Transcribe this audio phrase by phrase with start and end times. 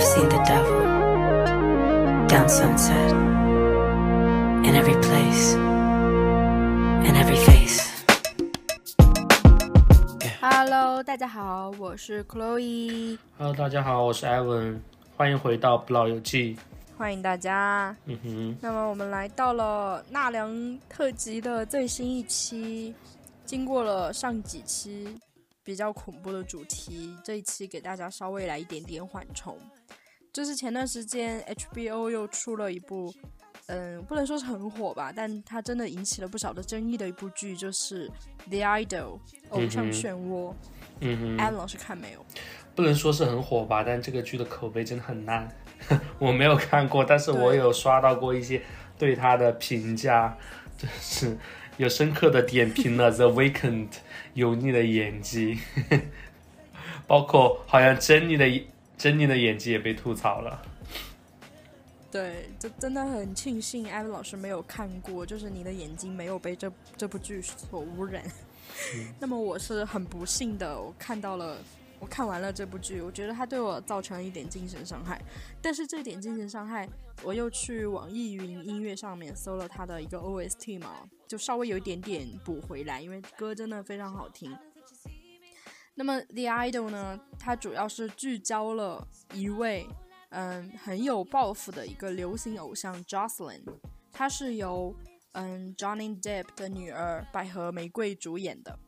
[0.00, 0.80] I've seen the devil
[2.26, 3.12] down sunset
[4.64, 5.52] in every place,
[7.04, 8.02] in every face.
[10.40, 14.78] Hello，大家好，我是 Chloe，Hello，大家好，我是 Evan，
[15.18, 16.56] 欢迎回到不老游记。
[16.96, 17.94] 欢迎大家。
[18.06, 22.94] 嗯哼，那么我们来到了纳凉特辑的最新一期，
[23.44, 25.14] 经过了上几期
[25.70, 29.56] 比较恐怖的主题，这一期给大家稍微来一点点缓冲。
[30.32, 33.14] 就是前段时间 HBO 又出了一部，
[33.66, 38.08] 嗯，不能说是很火吧，但它真的引起了不少的争议的一部剧，就是
[38.48, 38.86] 《The Idol》
[39.50, 40.52] 偶像漩涡。
[40.98, 42.26] 嗯哼，安老师看没有？
[42.74, 45.48] 不能说是很火吧，但这个剧的口碑真的很烂。
[46.18, 48.60] 我没有看过，但是我有刷到过一些
[48.98, 50.36] 对他的评价，
[50.76, 51.38] 就是
[51.76, 53.88] 有深刻的点评了 The Weeknd
[54.34, 55.58] 油腻的演技，
[57.06, 58.46] 包括好像珍妮的
[58.96, 60.62] 珍妮的演技也被吐槽了。
[62.10, 68.22] 对，就真的很庆幸艾薇老师没有看过，就是你的眼睛没有被这这部剧所污染。
[69.20, 71.58] 那么我是很不幸的，我看到了，
[72.00, 75.20] 我看完了这部剧，我觉得它对我造成了一点精神伤害。
[75.60, 76.88] 但是这点精神伤害，
[77.22, 84.56] 我又去网易云音乐上面搜了它的一个 OST 嘛，就稍微有一点点补回来，因为歌真的非常好听。
[85.94, 89.86] 那么 The Idol 呢，它主要是聚焦了一位
[90.30, 93.60] 嗯很有抱负的一个流行偶像 Jocelyn，
[94.10, 94.96] 她是由
[95.32, 98.78] 嗯 Johnny Depp 的女儿百合玫瑰主演的。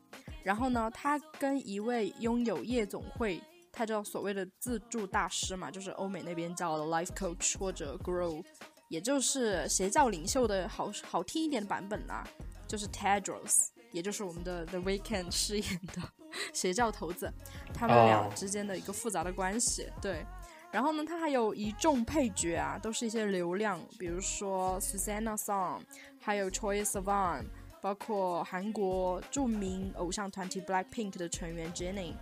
[0.43, 3.41] 然后呢，他跟一位拥有夜总会，
[3.71, 8.43] 他叫所谓的自助大师嘛，就是欧美那边叫的 life coach 或者 grow，
[8.89, 12.27] 也就是邪教领袖的好好听一点的版本啦，
[12.67, 16.01] 就是 Tedros，也就是我们的 The Weeknd 饰演的
[16.53, 17.31] 邪教头子，
[17.73, 19.87] 他们俩哦之间的一个复杂的关系。
[20.01, 20.25] 对，
[20.71, 25.81] 然后呢，他还有一众配角啊，都是一些流量，比如说 Susanna Song，
[26.19, 27.45] 还有 Choi Sivan，
[27.83, 32.13] 包括韩国著名偶像团体 Blackpink 的成员 Jennie。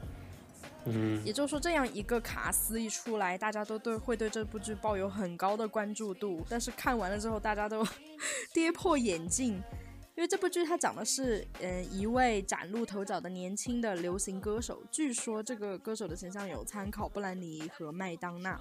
[0.86, 6.44] 嗯，也就是说，这样一个卡司一出来，大家都对会对这部剧抱有很高的关注度。
[6.50, 7.86] 但是看完了之后，大家都
[8.52, 9.62] 跌破眼镜，
[10.16, 14.82] 因为这部剧它讲的是，嗯、一位崭露头角的年轻的流行歌手。
[14.90, 18.60] 据说这个歌手的形象有参考布兰妮和麦当娜，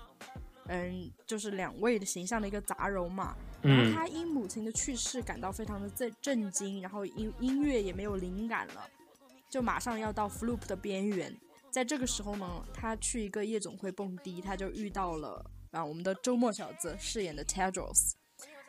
[0.72, 3.36] 嗯，就是两位的形象的一个杂糅嘛。
[3.60, 8.88] 然后嗯他因母亲的去世感到非常的震震惊，然后音音乐也没有灵感了，
[9.50, 11.36] 就马上要到 flop 的边缘。
[11.70, 18.12] 在这个时候呢，他去一个夜总会蹦迪，他就遇到了啊我们的周末小子饰演的 Tedros。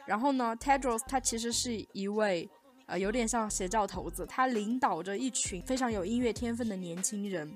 [0.08, 2.50] 然后呢，Tedros 他其实是一位
[2.88, 7.56] 呃有点像邪教头子，他领导着一群非常有音乐天分的年轻人。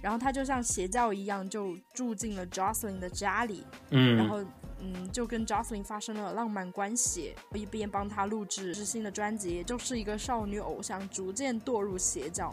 [0.00, 4.42] 然后他就像邪教一样，就住进了 Jocelyn 的家里，嗯，然后
[4.80, 12.52] 嗯，就跟 Jocelyn 发生了浪漫关系，一边帮他录制新的专辑，也就是一个少女偶像逐渐堕入邪教。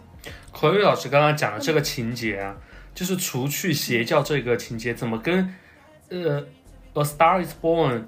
[0.51, 2.55] 口语老师刚刚讲的这个情节啊，
[2.93, 5.55] 就是除去邪教这个情节，怎么跟
[6.09, 6.41] 呃
[6.93, 8.01] 《A Star Is Born》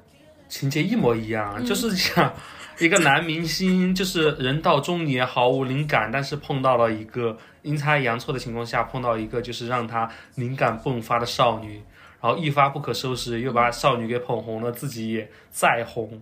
[0.51, 2.33] 情节一模一样就是讲
[2.77, 11.81] 一个男明星，就是人到中年毫无灵感，但是碰到了一个阴差阳错的情况下，碰到一个就是让他灵感迸发的少女，
[12.19, 16.21] 然后一发不可收拾，又把少女给捧红了，自己也再红，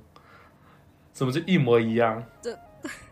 [1.12, 2.24] 怎么就一模一样？
[2.40, 2.56] 这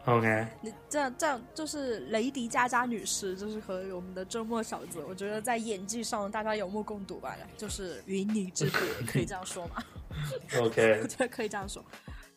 [0.07, 9.84] OK，你这样这样就是雷迪加加女士，就是和我们的周末小子，我觉得在演技上大家有目共睹吧，就是云泥之别，可以这样说吗？
[10.62, 11.84] OK，我觉得可以这样说。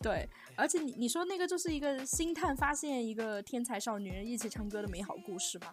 [0.03, 5.73] 对，而且你你说那个就是一个星探发现一个天才少女人一起唱歌的美好故事嘛？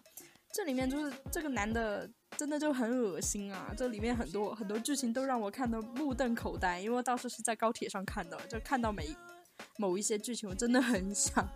[0.52, 3.74] 这里面就是这个男的真的就很恶心啊！
[3.76, 9.08] 这里面很多很多剧情都让我看得目瞪口呆，因为我当时是在高铁上看的，就看到每
[9.78, 11.46] 某一些剧情，我真的很想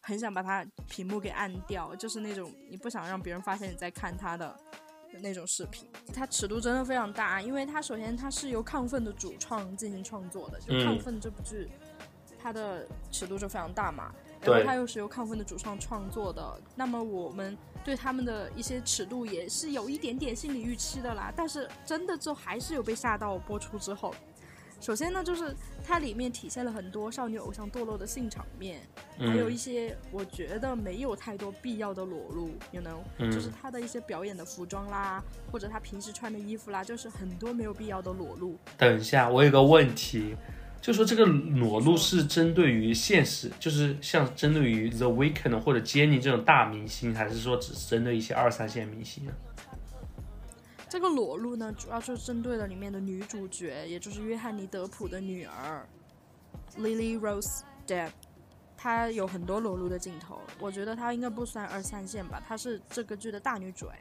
[0.00, 4.56] 很想把它屏幕给按掉，就是那种你不想让别人发现你在看他的
[5.20, 5.88] 那种视频。
[6.12, 11.70] 它尺度真的非常大，因为它首先它是由亢奋的主创进行创作的，就嗯亢奋这部剧。
[12.38, 14.12] 它的尺度就非常大嘛，
[14.42, 21.32] 然后它又是由亢奋的主创创作的，那么我们对他们的一些尺度也是有一点点心理预期的啦。
[21.34, 24.14] 但是真的就还是有被吓到播出之后。
[24.84, 28.82] 首先呢，就是它里面体现了很多少女偶像堕落的性场面，
[29.18, 38.58] 还有一嗯些我觉得没有太多必要的裸露，you know，、嗯就是她的一些表演的服装啦，或者她平时穿的衣服啦，就是很多没有必要的裸露。
[38.76, 40.36] 等一下，我有个问题，
[40.82, 49.32] 就说这个裸露是针对于现实，就是像针对于 The Weeknd 或者 Jennie 这种大明星，还是说只是针对一些二三线明星啊？
[50.94, 55.84] 这个裸露呢，主要就是针对了里面的女主角，也就是约翰尼·德普的女儿
[56.78, 58.12] Lily Rose Depp。
[58.76, 63.98] 她有很多裸露的镜头，我觉得她应该不算二三线吧，她是这个剧的大女主哎，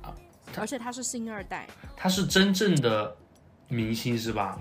[0.00, 0.16] 啊
[0.56, 3.14] 而且她是星二代，她是真正的
[3.68, 4.58] 明星是吧？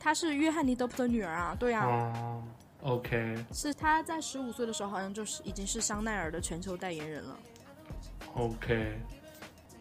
[0.00, 2.42] 她是约翰尼·德普的女儿啊，对啊，哦
[2.84, 7.38] ，OK 是她在十五岁的时候好像就是已经是香奈儿的全球代言人了。
[8.34, 8.98] OK，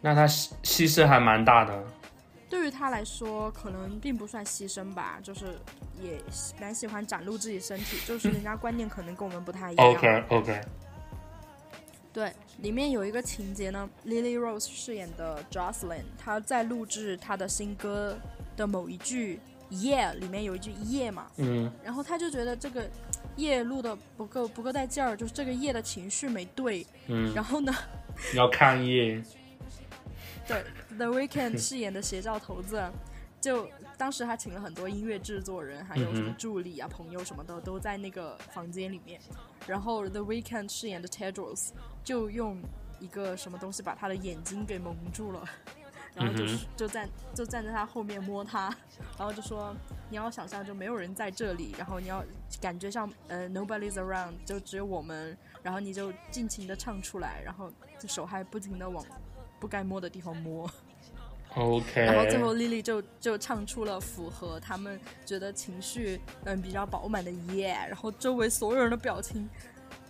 [0.02, 1.84] 那他牺牺牲还蛮大的。
[2.50, 5.60] 对于他来说，可能并不算牺牲吧，就是
[6.02, 6.18] 也
[6.62, 9.88] 蛮喜欢展露自己身体，就是人家观念可能跟我们不太一样。
[9.90, 10.62] OK OK，
[12.14, 18.18] 对，里面有一个情节呢，Lily Rose 饰演的 Jocelyn，她在录制她的新歌
[18.56, 22.90] 的某一句 “yeah” 里面有一句 “yeah” 嘛，嗯然后她就觉得这个
[23.36, 26.88] “yeah” 录的不够不够带劲儿，就是这个 “yeah” 的情绪没对。
[27.08, 27.76] 嗯，然后呢，
[28.34, 29.26] 要看一眼。
[30.48, 30.64] 对
[30.98, 32.82] The Weeknd 饰演的邪教头子，
[33.42, 39.20] 就当时他请了很多音乐制作人，还有什么助理啊、朋友什么的，都在那个房间里面。
[39.68, 41.72] 然后 The Weeknd 饰演的 Tedros
[42.04, 42.62] 就用
[43.00, 45.44] 一个什么东西把他的眼睛给蒙住了，
[46.16, 48.74] 然后就、嗯就站就站在他后面摸他，
[49.18, 49.76] 然后就说
[50.10, 52.24] 你要想象就没有人在这里，然后你要
[52.62, 59.06] 感觉像呃 Nobody's around，就只有我们，然后你就尽情的唱出来，然后这手还不停的往
[59.60, 60.70] 不该摸的地方摸。
[61.56, 69.50] OK，然后最后 Lily 就就唱出了符合他们觉得情绪嗯比较饱满的耶，然后周围所有人的表情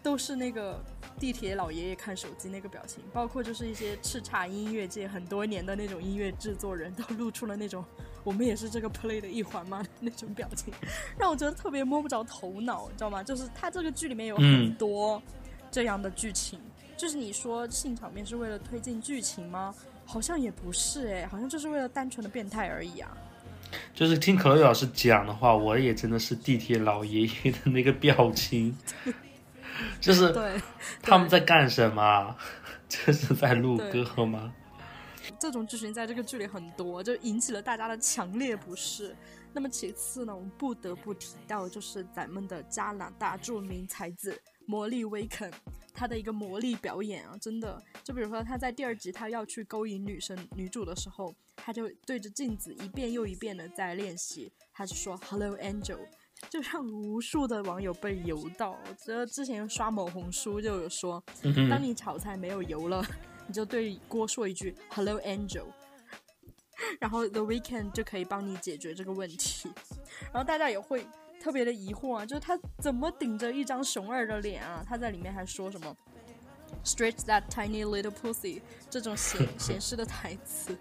[0.04, 0.84] 都是那个
[1.18, 7.86] 地铁老爷爷看手机那个表情，包括就是一些叱咤音乐界很多年的那种音乐制作人都露出了那种
[8.26, 10.74] 我们也是这个 play 的一环嘛那种表情，
[11.18, 13.24] 让我觉得特别摸不着头脑，你知道吗？
[13.24, 14.76] 就是他这个剧里面有很嗯。
[14.76, 15.22] 多
[15.72, 16.60] 这样的剧情，
[16.98, 19.74] 就是你说性场面是为了推进剧情吗？
[20.06, 23.16] 好像也不是哎，好像就是为了单纯的变态而已啊。
[23.94, 28.76] 就是听可乐老师讲的话，我也真的是地铁老爷爷的那个表情，
[30.00, 30.60] 就是对，
[31.02, 32.36] 他们在干什么？
[32.88, 34.54] 这是在录对歌吗？
[35.38, 39.14] 这种剧情在这个剧里很多，就引起了大家的强烈不适。
[39.52, 45.52] 那么其次呢，我们不得不提到就是咱们的加拿大著名才子魔力威肯，
[45.94, 55.98] 他的一个魔力表演啊，真的，就比如说他在第二集他要去勾引女生女主的时候，他就对着镜子一遍又一遍的在练习，他就说 “Hello Angel”。
[56.52, 61.24] 就让无数的网友被油到，我觉得之前刷某红书就有说，
[61.68, 63.04] 当你炒菜没有油了，
[63.48, 65.66] 你就对锅说一句 “Hello Angel”，
[67.02, 69.72] 然后 The Weekend 就可以帮你解决这个问题。
[70.26, 71.08] 然后大家也会
[71.40, 74.84] 特别的疑惑啊，就是他怎么顶着一张熊二的脸啊？
[74.88, 75.96] 他在里面还说什么
[76.84, 80.78] “Stretch that tiny little pussy” 这种显显示的台词。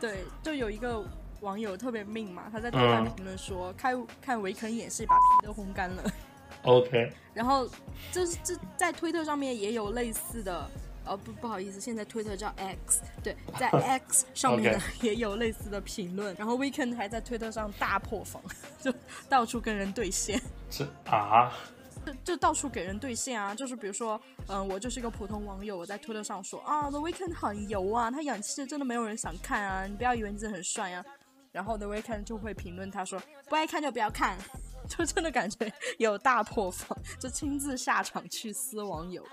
[0.00, 1.04] 对，就有一个
[1.40, 6.04] 网友特别命嘛，他在豆瓣嗯评论说：“看看维肯演戏把皮都烘干了。”
[6.64, 7.68] OK， 然后
[8.12, 10.70] 这这在推特上面也有类似的，
[11.04, 13.68] 呃不不好意思，现在推特叫 X，对，在
[14.08, 16.34] X 上面呢 也有类似的评论。
[16.36, 18.42] 然后 Weekend 还在推特上大破防，
[18.80, 18.92] 就
[19.28, 20.40] 到处跟人对线，
[20.70, 21.52] 这啊，
[22.04, 23.54] 就就到处给人对线啊。
[23.54, 31.04] 就是比如说，嗯、我就是一个普通网友，我在推特上说啊，The Weekend 很油啊，他演戏真的没有人想看啊，你不要以为你自己很帅啊。
[31.52, 34.36] 然后 The Weeknd 就会评论他说不爱看就不要看，
[34.88, 39.24] 就真的感觉有大破防，就亲自下场去撕网友，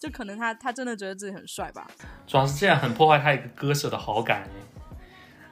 [0.00, 1.86] 就可能他他真的觉得自己很帅吧，
[2.26, 4.98] 主要是这样很破坏他一个歌手的好感哎，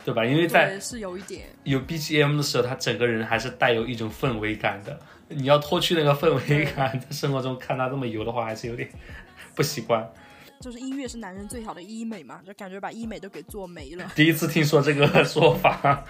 [0.05, 0.25] 对吧？
[0.25, 4.99] 因为在，是有一点，有 BGM 的时候，他整个人还是带有一种氛围感的。
[5.29, 8.89] 你要脱去那个氛围感，在生活中看他这么油的话，还是有点
[9.55, 10.07] 不习惯。
[10.61, 14.11] 就是音乐是男人最好的医美嘛，就感觉把医美都给做没了。
[14.15, 16.05] 第一次听说这个说法。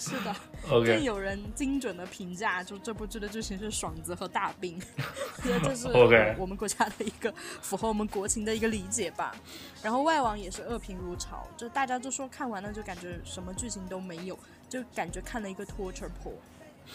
[0.00, 4.80] 是的，更 OK 有人精准的评价，就这部剧的剧情是爽子和大兵，
[5.44, 7.30] 觉得这是 OK 我们国家的一个
[7.60, 9.36] 符合我们国情的一个理解吧。
[9.82, 14.38] 然后外网也是恶评如潮，就大家都说看完了就感觉什么剧情都没有，
[14.70, 16.32] 就感觉看了一个 torture porn，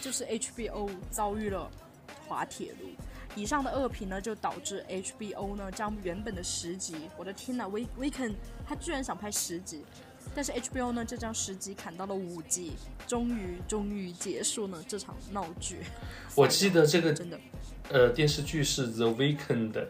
[0.00, 1.70] 就是 HBO 遭遇了
[2.26, 2.88] 滑铁卢。
[3.36, 8.34] 以上的恶评呢，就导致 HBO 呢将原本的十集，我的天呐，We Weekend
[8.66, 9.84] 他居然想拍十集，
[10.34, 12.72] 但是 HBO 呢这将十集砍到了五集，
[13.06, 15.78] 终于终于结束了这场闹剧。
[16.34, 17.38] 我记得这个真的，
[17.90, 19.88] 呃电视剧是 The Weeknd 的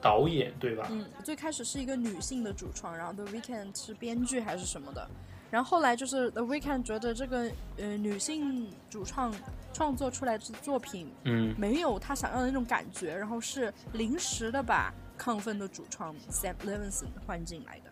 [0.00, 0.88] 导演对吧？
[0.90, 5.08] 嗯，最开始是一个女性的主创，然后 The Weeknd 是编剧还是什么的，
[5.50, 9.32] 然后后来就是 The Weeknd 觉得这个呃女性主创
[9.72, 17.91] 创作出来的作品嗯没有他想要的那种感觉，然后是临时的把亢奋的主创 Sam Levinson 换进来的。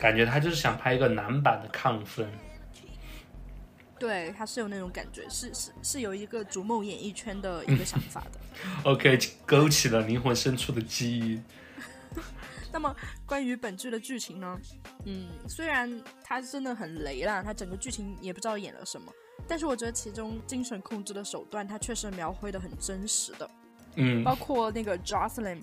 [0.00, 2.26] 感觉他就是想拍一个男版的亢奋。
[3.98, 8.40] 对，他是有那种感觉，是是是有一个逐梦演艺圈的一个想法的。
[8.90, 11.40] OK，勾起了灵魂深处的记忆。
[12.72, 14.58] 那么关于本剧的剧情呢？
[15.04, 19.12] 嗯，虽然它真的很雷啦，它整个剧情也不知道演了什么，
[19.46, 23.50] 但是我觉得其中精神控制的手段，它确实描绘的很真实的。
[23.96, 25.60] 嗯包括那个 Jocelyn，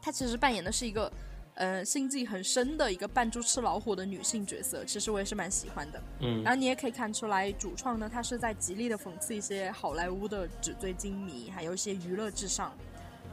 [0.00, 1.12] 他其实扮演的是一个
[1.54, 6.02] 呃心计很深的一个扮猪吃老虎的女性角色，其实我也是蛮喜欢的。
[6.20, 12.72] 嗯然后你也可以看出来，主创呢，他是在极力的讽刺一些好莱坞的纸醉金迷，还有一些娱乐至上，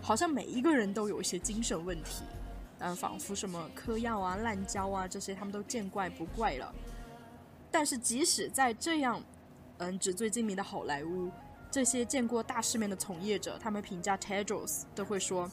[0.01, 2.23] 好像每一个人都有一些精神问题，
[2.79, 6.73] 嗯、仿佛什么嗑药啊、滥交啊这些，他们都见怪不怪了。
[7.71, 9.21] 但是即使在这样，
[9.77, 11.31] 嗯，纸醉金迷的好莱坞，
[11.71, 15.49] 这些见过大世面的从业者，他们评价 Tedros 都会说，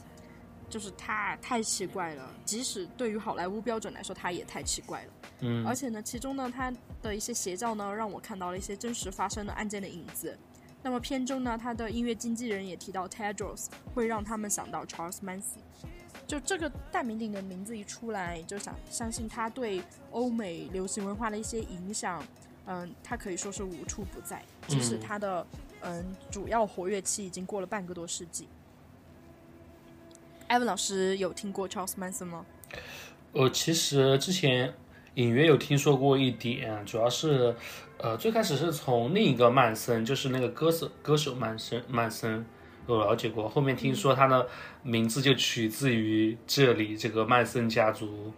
[0.69, 2.35] 就是他太奇怪了。
[2.45, 5.13] 即使对于好莱坞标准来说，他也太奇怪了。
[5.41, 6.73] 嗯而且呢，其中呢，他
[7.03, 10.37] 的一些邪教呢，让我看到了一些真实发生的案件的影子。
[10.83, 15.59] 那么片中呢，他的音乐经纪人也提到 Tedros 会让他们想到 Charles Manson。
[16.27, 22.23] 就这个大名鼎鼎的名字一出来，就想相信他对欧美流行文化的一些影响，
[22.67, 24.43] 嗯，他可以说是无处不在。
[24.67, 25.47] 即使嗯他的
[25.81, 28.47] 嗯主要活跃期已经过了半个多世纪。
[30.49, 32.45] 艾文老师有听过 Charles Manson 吗？
[33.33, 34.75] 呃其实之前
[35.14, 37.55] 隐约有听说过一点，主要是，
[37.99, 42.47] 呃，最开始是从另一个曼森，就是那个歌手歌手曼森曼森
[42.87, 44.49] 有了解过，后面听说他的
[44.83, 48.33] 名字就取自于这里这个曼森家族。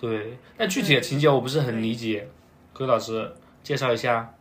[0.00, 2.28] 对，但具体的情节我不是很理解，
[2.72, 4.34] 各位老师介绍一下。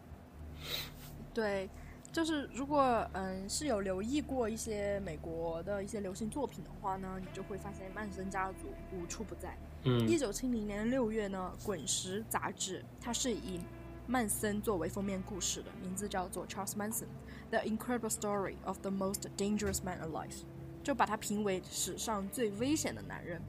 [1.33, 1.69] 对，
[2.15, 9.57] 就是如果嗯是有留意过一些美国的一些流行作品的话呢，你就会发现曼森家族无处不在。
[9.83, 13.59] 嗯一九七零年六月呢，《滚石》杂志它是以
[14.07, 17.07] 曼森作为封面故事的，名字叫做 Charles Manson:
[17.49, 20.43] The Incredible Story of the Most Dangerous Man Alive，
[20.85, 23.41] 就把它评为史上最危险的男人。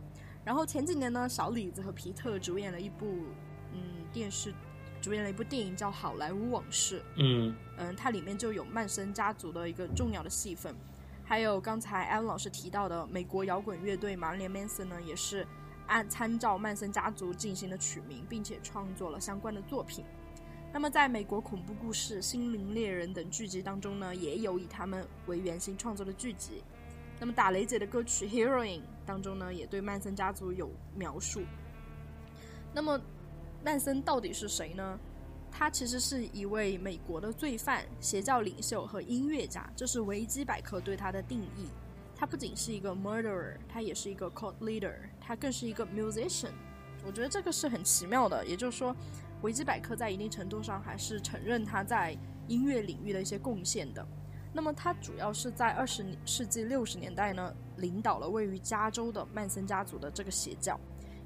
[0.45, 3.07] 然后前几年呢，小李子和皮特主演了一部
[3.73, 4.53] 嗯电视，
[5.07, 6.99] 主演了一部电影叫《好莱坞往事》。
[7.15, 10.75] 嗯嗯，它里面就有曼森家族的一个重要的戏份，
[11.25, 15.47] 还有刚才艾文老师提到的美国摇滚乐队马连 Manson 呢，也是
[15.87, 20.05] 按参照曼森家族进行的取名，并且创作了相关的作品。
[20.73, 26.65] 那么，在美国恐怖故事、心灵猎人等剧集当中呢，也有以他们为原型创作的剧集。
[27.21, 31.43] 那么，打雷姐的歌曲《Heroin》当中呢，也对曼森家族有描述。
[32.75, 33.01] 那么，
[33.67, 34.97] 曼森到底是谁呢？
[35.51, 41.67] 他其实是一位美国的罪犯、邪教领袖和音乐家，这是维基百科对他的定义。
[42.15, 46.53] 他不仅是一个 murderer，他也是一个 cult leader，他更是一个 musician。
[47.05, 48.95] 我觉得这个是很奇妙的，也就是说，
[49.43, 54.07] 维基百科在一定程度上还是承认他在音乐领域的一些贡献的。
[54.53, 60.79] 那么他主要是在二十世纪六十年代呢，领导了位于加州的曼森家族的这个邪教。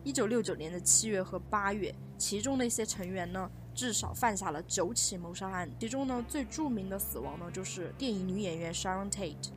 [0.02, 9.48] 一九六九年的七月和八月，其中的一些成员呢，至少犯下了九起谋杀案，其中呢最著名的死亡呢就是电影女演员 Sharon Tate。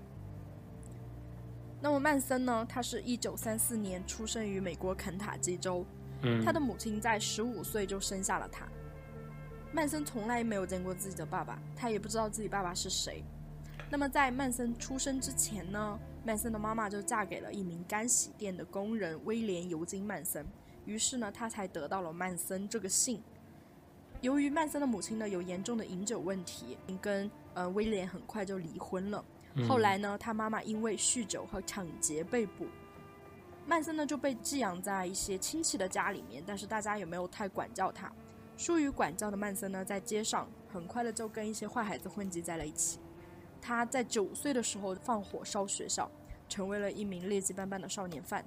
[1.82, 5.86] 那么曼森呢，他是一九三四年出生于美国肯塔基州，
[6.22, 8.66] 嗯他的母亲在十五岁就生下了他。
[9.74, 13.22] 曼森从来没有见过自己的爸爸，他也不知道自己爸爸是谁。
[13.90, 20.46] 那么在曼森出生之前呢，曼森的妈妈就嫁给了一名干洗店的工人威廉尤金曼森，
[20.86, 23.22] 于是呢，他才得到了曼森这个姓。
[24.22, 29.24] 由于曼森的母亲呢有严重的饮酒问题，跟呃威廉很快就离婚了。
[29.68, 32.66] 后来呢，他妈妈因为酗酒和抢劫被捕，
[33.68, 38.12] 曼森呢就被寄养在一些亲戚的家里面，但是大家也没有太管教他。
[38.56, 43.00] 疏于管教的曼森呢，在街上很快的就跟一些坏孩子混迹在了一起。
[43.62, 46.10] 他在九岁的时候放火烧学校，
[46.48, 48.44] 成为了一名劣迹斑斑的少年犯。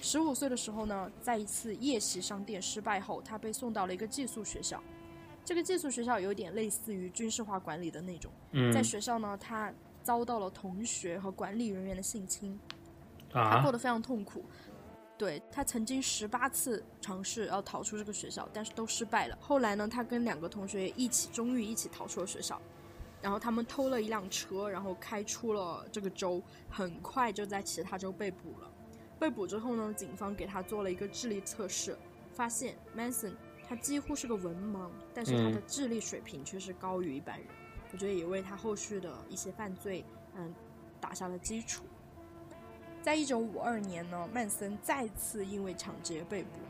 [0.00, 4.82] 十五岁的时候呢，在一次夜袭商店失败后，他被送到了一个寄宿学校。
[5.44, 8.30] 这个寄宿学校有点类似于军事化管理的那种。
[8.52, 12.58] 嗯在学校呢，他遭到了同学和管理人员的性侵，
[13.30, 14.44] 他过啊得非常痛苦。
[15.16, 19.36] 对他曾经十八次尝试要逃出这个学校，但是都失败了。
[19.40, 22.60] 后来呢，他跟两个同学一起，终于一起逃出了学校。
[23.20, 26.40] 然后他们偷了一辆车，然后开出了这个州，
[26.70, 28.70] 很快就在其他州被捕了。
[29.18, 31.96] 被捕之后呢，警方给他做了一个智力测试，
[32.32, 33.32] 发现 Manson
[33.68, 37.46] 他几乎是个文盲，但是他的嗯智力水平却是高于一般人。
[37.92, 40.04] 我觉得也为他后续的一些犯罪，
[40.36, 40.54] 嗯，
[41.00, 41.84] 打下了基础。
[43.02, 46.60] 在一九五二年呢，曼森再次因为抢劫被捕。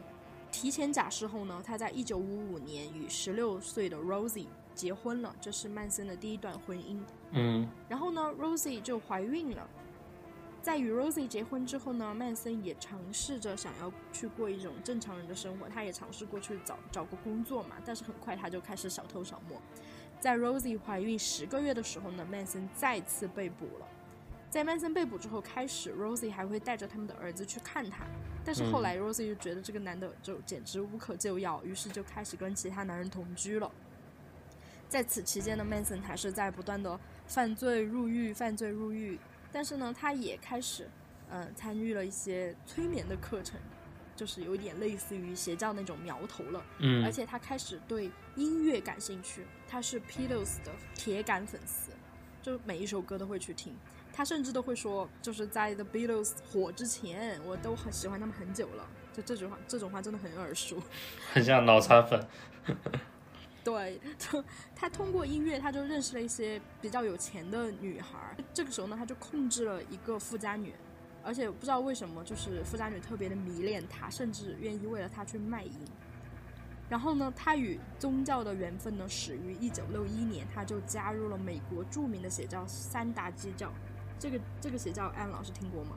[0.51, 6.99] 提前假释后呢，他在一九五五年与十六岁的 Rosie 结婚了，这是曼森的第一段婚姻。
[7.33, 9.69] 嗯然后呢，Rosie 就怀孕了。
[10.61, 19.61] 在与 Rosie 结婚之后呢，曼森也尝试着想要去过一种正常人的生活，他也尝试过去找找个工作嘛，但是很快他就开始小偷小摸。
[20.21, 23.87] 在 Rosie 怀孕十个月的时候呢，曼森再次被捕了。
[24.51, 28.05] 在曼森被捕之后开始，Rosie 还会带着他们的儿子去看他，
[28.45, 33.71] 但是后来 Rosie 就觉得这个男的就简直无可救药，于是就开始跟其他男人同居了。
[34.89, 39.19] 在此期间呢，Manson 还是在不断的犯罪入狱、犯罪入狱，
[39.53, 40.89] 但是呢，他也开始，
[41.31, 43.59] 呃，参与了一些催眠的课程，
[44.15, 46.63] 就是有一点类似于邪教那种苗头了。
[46.79, 51.91] 嗯而且他开始对音乐感兴趣，他是 Beatles 的铁杆粉丝，
[52.43, 53.75] 就每一首歌都会去听。
[54.13, 58.85] 他甚至都会说，就是在 The Beatles 火之前，我都很喜欢他们很久了。
[59.13, 60.83] 就这句话，这种话真的很耳熟。
[61.33, 62.27] 很像脑残粉。
[63.69, 64.43] 对， 就
[64.75, 68.35] 他通过音乐，他就认识了一些比较有钱的女孩。
[68.55, 70.73] 这个时候呢，他就控制了一个富家女，
[71.23, 75.73] 而且不知道为什么，就是富家女特别的迷恋他，甚至愿意为了他去卖淫。
[76.89, 83.71] 然后呢，他与宗教的缘分呢，始于一九六一年，他就加入了美国著名的邪教三大基教。
[84.19, 85.97] 这个这个邪教，安老师听过吗？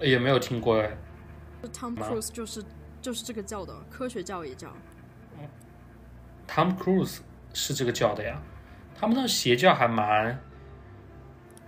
[0.00, 0.96] 也没有听过哎。
[1.60, 2.64] 就 Tom Cruise 就是
[3.02, 4.72] 就是这个教的，科学教也叫。
[6.48, 7.18] Tom Cruise
[7.52, 8.40] 是这个教的呀，
[8.98, 10.40] 他们的邪教还蛮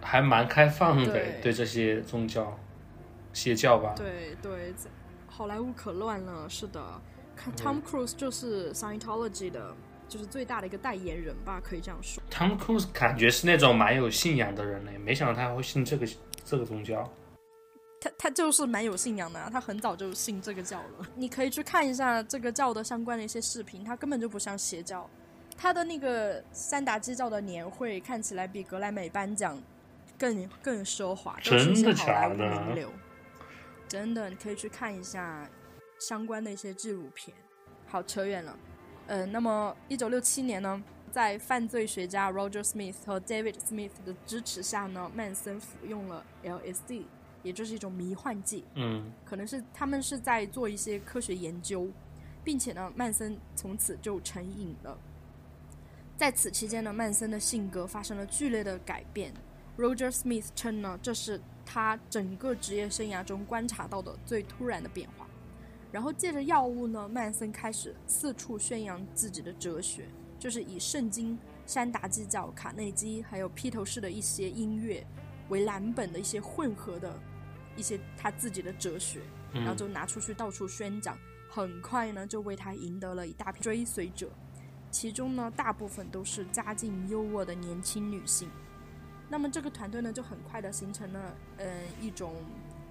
[0.01, 2.59] 还蛮开放的，对对这些宗教
[3.33, 3.95] 邪教吧。
[3.97, 4.75] 对对，
[5.29, 6.83] 好莱坞可乱了，是的。
[7.37, 9.75] 看 Tom Cruise 就是 Scientology 的，
[10.09, 12.23] 就是最大的一个代言人吧，可以这样说。
[12.31, 16.07] Tom Cruise 感觉是那种蛮有信仰的人嘞，没想到他会信这个
[16.45, 17.11] 这个宗教。
[18.01, 21.07] 他他就是蛮有信仰的、啊，他很早就信这个教了。
[21.15, 25.09] 你可以去看一下这个教的相关的一些视频，他根本就不像邪教。
[25.57, 29.63] 他的那个三达基教的年会看起来比格莱美颁奖
[30.19, 32.91] 更更奢华，都是一些真的好莱坞假的名流。
[33.87, 35.47] 真的，你可以去看一下
[35.99, 37.37] 相关的一些纪录片。
[37.87, 38.57] 好，扯远了。
[39.09, 47.03] 呃，那么一九六七年呢，在犯罪学家 Roger Smith 和 David Smith 的支持下呢，曼森服用了 LSD，
[47.43, 48.65] 也就是一种迷幻剂。
[48.75, 51.89] 嗯可能是他们是在做一些科学研究，
[52.45, 54.99] 并且呢，曼森从此就成瘾了。
[56.17, 59.33] 在此期间呢，曼森的性格发生了剧烈的改变。
[59.79, 65.27] Roger Smith 称呢，这是他整个职业生涯中观察到的最突然的变化。
[65.91, 70.05] 然后借着药物呢，曼森开始四处宣扬自己的哲学，
[70.39, 75.05] 就是以圣经、山达基教、卡内基还有披头士的一些音乐
[75.49, 77.19] 为蓝本的一些混合的
[77.81, 79.23] 一些他自己的哲学，
[79.55, 81.17] 然后嗯就拿出去到处宣讲，
[81.49, 84.31] 很快呢就为他赢得了一大批追随者，
[84.91, 88.51] 其中呢大部分都是家境优渥的年轻女性。
[89.31, 92.35] 那么这个团队呢就很快的形成了呃一种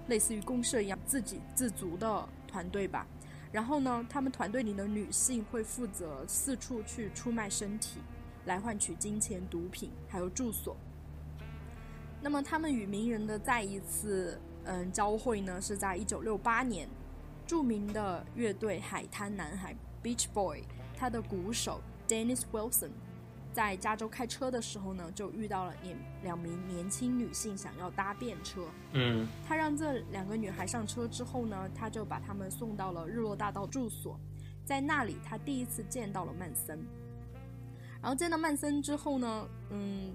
[0.08, 3.06] 类似于公社一样自给自足的团队吧。
[3.52, 8.00] 然后呢，他们团队里的女性会负责四处去出卖身体，
[8.44, 10.76] 来换取金钱、毒品，还有住所。
[12.22, 16.88] 那么他们与名人的再一次嗯交汇呢，是在一九六八年，
[17.46, 20.62] 著名的乐队海滩男孩 Beach Boy，
[20.96, 22.90] 他的鼓手 Dennis Wilson，
[23.52, 29.26] 在加州开车的时候呢，就遇到了年两名年轻女性想要搭便车，嗯。
[29.46, 34.18] 他让这两个女孩上车之后呢，他就把她们送到了日落大道住所，
[34.64, 36.78] 在那里他第一次见到了曼森。
[38.00, 40.14] 然后见到曼森之后呢，嗯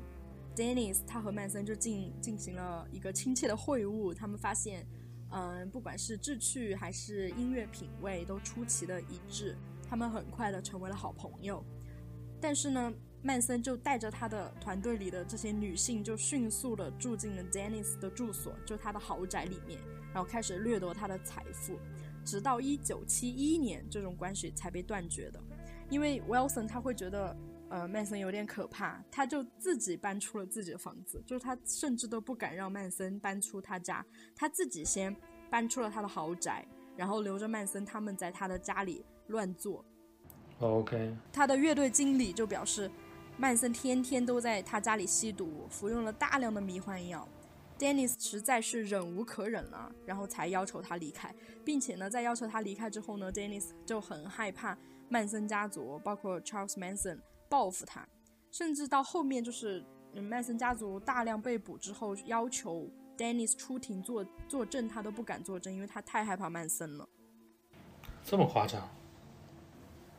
[0.55, 4.85] ，Dennis 他和曼森就进进行了一个亲切的会晤，他们发现，
[5.31, 9.55] 嗯，不管是志趣还是音乐品味都出奇的一致，
[9.87, 11.63] 他们很快的成为了好朋友。
[12.41, 19.79] 但是呢，曼森就带着他的团队里的这些女性，就迅速的住进了 Dennis 的住所，就他的豪宅里面，
[20.13, 21.79] 然后开始掠夺他的财富，
[22.23, 25.39] 直到一九七一年，这种关系才被断绝的。
[25.89, 27.35] 因为 Wilson 他会觉得，
[27.75, 35.13] 呃，曼森有点可怕，他就自己搬出了自己的房子，就是他甚至都不敢让曼森搬出他家，他自己先
[35.49, 39.83] 搬出了他的豪宅，然后留着曼森他们在他的家里乱做
[40.61, 42.89] ，，OK，他的乐队经理就表示，
[43.37, 47.27] 曼森天天都在他家里吸毒，服用了大量的迷幻药。
[47.77, 51.35] Dennis 实在是忍无可忍了，然后才要求他离开，
[51.65, 54.77] 并且呢，在要求他离开之后呢，Dennis 就很害怕
[55.09, 57.19] 曼森家族，包括 Charles Manson
[57.55, 58.05] 报复他，
[58.51, 62.85] 甚至到后面就是，嗯，曼森家族大量被捕之后，要求
[63.17, 67.07] Dennis 出庭作作证，他都不敢作证，因为他太害怕曼森了。
[68.25, 68.85] 这么夸张？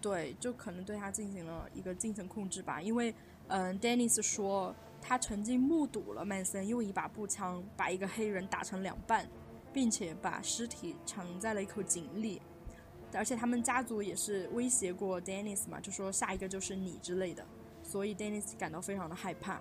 [0.01, 2.81] 对，就可能对他进行了一个精神控制吧。
[2.81, 3.15] 因为，
[3.49, 9.29] 嗯，Dennis 说他曾经目睹了曼森用一把步枪把一个黑人打成两半，
[9.75, 12.41] 并且把尸体藏在了一口井里。
[13.13, 17.45] 而且他们家族也是威胁过 Dennis 嘛，就说下一个就是你之类的。
[17.83, 19.61] 所以 Dennis 感到非常的害怕。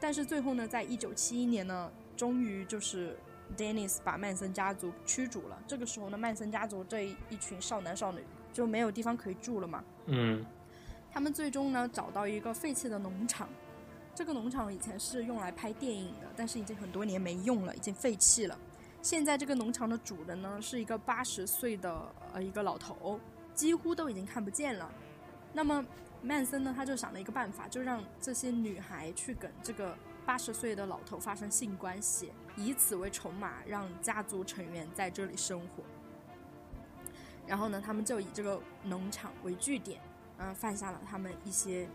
[0.00, 3.16] 但是最后呢，在一九七一年呢，终于就是
[3.56, 5.62] Dennis 把曼森家族驱逐了。
[5.66, 8.20] 这个时候呢，曼森家族这一群少男少女
[8.52, 9.84] 就没有地方可以住了嘛。
[10.06, 10.44] 嗯
[11.12, 13.48] 他们最终呢找到一个废弃的农场，
[14.14, 18.58] 这个农场以前是用来拍电影的，但是已经很多年没用了，已经废弃了。
[19.02, 23.18] 现在这个农场的主人呢是一个八十岁的呃一个老头，
[23.52, 24.88] 几乎都已经看不见了。
[25.52, 25.84] 那么
[26.22, 35.82] 曼森呢他就想了一个办法，就让这些女孩去跟这个八十岁的老头发生性关系，以此为筹码，让家族成员在这里生活。
[37.44, 40.00] 然后呢，他们就以这个农场为据点，
[40.38, 41.88] 嗯、犯下了他们一些，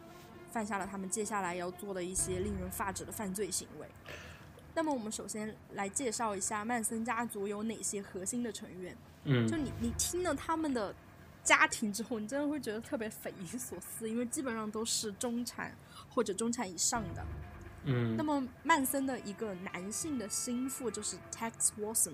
[0.51, 3.87] 犯下了他们接下来要做的一些令人发指的犯罪行为。
[4.77, 8.95] 那么，我们首先来介绍一下曼森家族有哪些核心的成员。
[9.23, 10.93] 嗯就你你听了他们的
[11.43, 15.75] 家庭之后，你真的会觉得特别匪夷所思，因为基本上都是中产
[16.07, 17.25] 或者中产以上的。
[17.85, 22.13] 嗯那么曼森的一个男性的心腹就是 Tex Watson，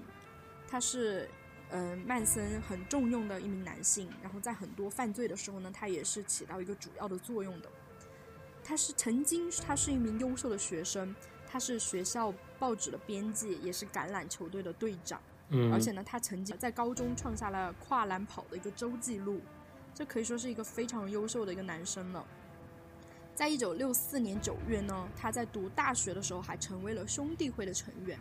[0.65, 1.29] 他是
[1.69, 7.69] 呃曼森很重用的一名男性，然后在很多犯罪的时候呢，他也是起到一个主要的作用的。
[8.63, 11.13] 他是曾经他是一名优秀的学生，
[11.53, 15.21] 他是学校报纸的编辑，也是橄榄球队的队长。
[15.49, 19.39] 嗯，而且呢，他曾经在高中创下了跨栏跑的一个周纪录，
[19.93, 22.25] 这可以说是一个非常优秀的一个男生了。
[23.35, 28.17] 在一九六四年九月呢，他在读大学的时候还成为了兄弟会的成员。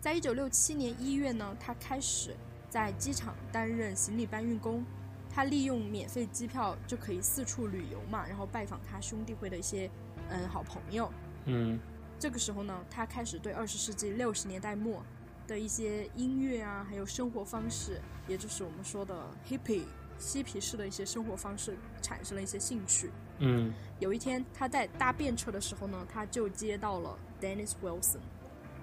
[0.00, 2.34] 在一九六七年一月呢，他开始
[2.68, 4.84] 在机场担任行李搬运工。
[5.30, 9.88] 他利用免费机票就可以四处旅游嘛，然后拜访他兄弟会的一些
[10.28, 11.08] 嗯好朋友。
[11.44, 11.78] 嗯
[12.18, 15.02] 这个时候呢，他开始对二十世纪六十年代末
[15.46, 19.84] 的一些音乐啊，还有生活方式，也就是我们说的 hippie
[20.18, 23.10] 嬉皮士的一些生活方式，产生了一些兴趣。
[23.38, 28.18] 嗯有一天，他在搭便车的时候呢，他就接到了 Dennis Wilson，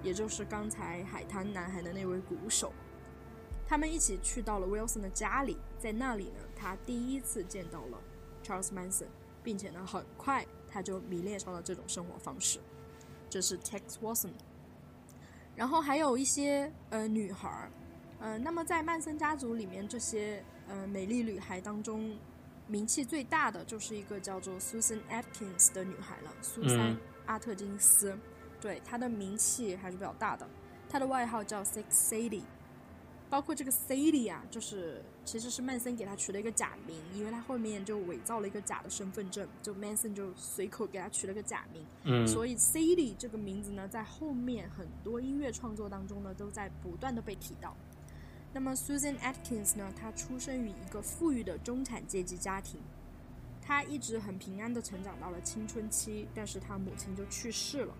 [0.01, 2.71] 也就是刚才海滩男孩的那位鼓手。
[3.67, 7.97] 他们一起去到了 Wilson 的家里，在那里呢，他第一次见到了
[8.43, 9.07] Charles Manson，
[9.43, 12.59] 并且呢，很快他就迷恋上了这种生活方式。
[13.35, 14.29] 这是 Tex Watson。
[15.57, 17.69] 然后还有一些呃女孩儿，
[18.21, 22.17] 呃，那么在曼森家族里面，这些呃美丽女孩当中，
[22.65, 28.17] 名气最大的就是一个叫做 Susan Atkins 的女孩了，苏珊嗯阿特金斯。
[28.61, 30.47] 对，她的名气还是比较大的，
[30.87, 32.43] 她的外号叫 Six Sadie。
[33.35, 41.85] 包括这个 Sadie 啊，就是其实是曼森给他取了一个假名，因为他后面就伪造了一个假的身份证，就 Manson 就随口给他取了个假名。
[42.05, 47.75] 嗯所以 Sadie 这个名字呢，在后面很多音乐创作当中呢，都在不断的被提到。
[48.53, 52.79] 那么 Susan Atkins 呢，她出生于一个富裕的中产阶级家庭，
[53.61, 57.93] 她一直很平安的成长到了青春期，但是她母亲就去世了。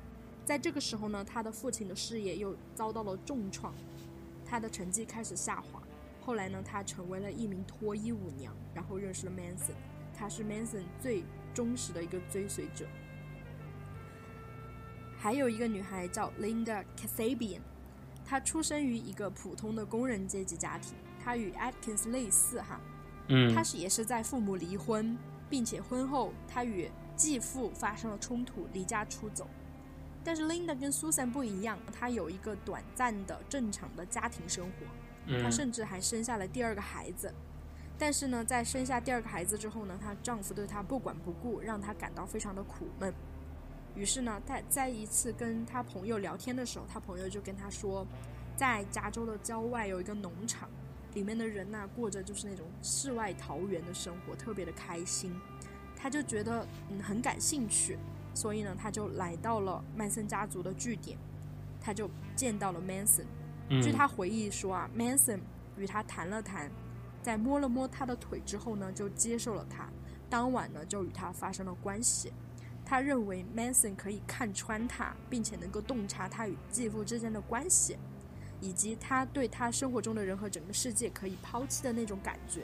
[0.46, 3.74] 在这个时候呢，她的父亲的事业又遭到了重创，
[4.46, 5.82] 她的成绩开始下滑。
[6.22, 9.76] 后来呢，她成为了一名脱衣舞娘，然后认识了 Manson，
[10.14, 12.86] 她是 Manson 最忠实的一个追随者。
[15.18, 17.62] 还有一个女孩叫 Linda Kasabian，
[18.24, 22.80] 她出生于一个普通的工人阶级家庭，她与 Atkins 类似哈，
[23.30, 25.18] 嗯她是也是在父母离婚，
[25.50, 29.48] 并且婚后她与继父发生了冲突，离家出走。
[30.26, 34.86] 但是 Linda 跟 Susan 不一样，她有一个短暂的正常的家庭生活，
[35.42, 37.32] 她嗯甚至还生下了第二个孩子。
[37.98, 43.14] 但是呢，在生下第二个孩子之后呢，她丈夫对她不管不顾，让她感到非常的苦闷。
[43.96, 48.06] 于是呢，在在一次跟她朋友聊天的时候，她朋友就跟她说，
[48.58, 50.68] 在加州的郊外有一个农场，
[51.14, 55.34] 里面的人呢、过着就是那种世外桃源的生活，特别的开心。
[55.96, 57.98] 她就觉得嗯很感兴趣，
[58.36, 61.18] 所以呢，他就来到了曼森家族的据点，
[61.82, 63.26] 他就见到了 Manson。
[63.82, 65.40] 据嗯他回忆说啊，Manson
[65.78, 66.70] 与他谈了谈，
[67.24, 69.90] 在摸了摸他的腿之后呢，就接受了他。
[70.30, 72.32] 当晚呢，就与他发生了关系。
[72.86, 77.98] 他认为 Manson 可以看穿他，并且能够洞察他与继父之间的关系，
[78.62, 82.64] 以及他对他生活中的人和整个世界可以抛弃的那种感觉。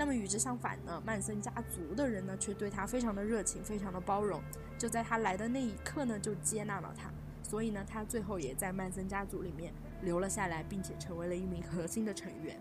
[0.00, 4.40] 那么与之相反呢，曼森家族的人呢，却对他非常的热情，非常的包容。
[4.78, 7.10] 就在他来的那一刻呢，就接纳了他。
[7.42, 12.58] 所以呢，他最后也在曼森家族里面留了下来，并且成为了一名核心的成员。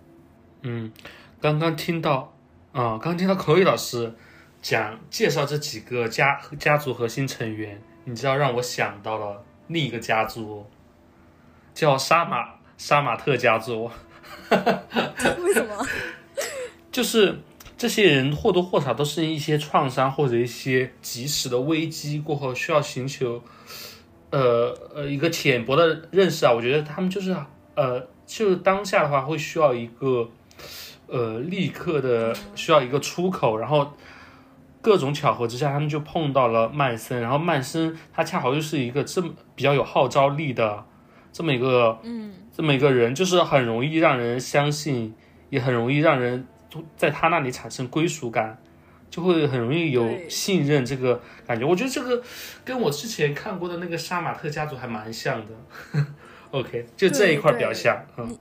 [0.64, 0.92] 嗯，
[1.40, 2.34] 刚刚听到，
[2.74, 4.14] 啊、刚刚听到口语老师
[4.62, 10.66] 讲介绍这几个家家族核心成员，你知道让我想到了另一个家族，
[11.74, 13.90] 叫杀马杀马特家族。
[15.40, 15.88] 为什么？
[17.00, 17.34] 就是
[17.78, 23.42] 这些人或多或少都是一些创伤或者一些及时的危机过后，需要寻求
[24.32, 26.52] 呃呃一个浅薄的认识啊。
[26.52, 27.34] 我觉得他们就是
[27.76, 30.30] 呃，就是当下的话会需要一个
[31.08, 33.94] 呃立刻的需要一个出口，然后。
[34.82, 40.86] 各种巧合之下，他们就碰到了曼森，然后曼森他恰好又是一个这么比较有号召力的
[41.34, 45.14] 这么一个，嗯，这么一个人，就是很容易让人相信，
[45.50, 46.48] 也很容易让人
[46.96, 48.58] 在他那里产生归属感，
[49.10, 51.66] 就会很容易有信任这个感觉。
[51.66, 52.22] 我觉得这个
[52.64, 56.06] 跟我之前看过的那个杀马特家族还蛮像的。
[56.52, 58.38] OK，就这一块比较像，嗯。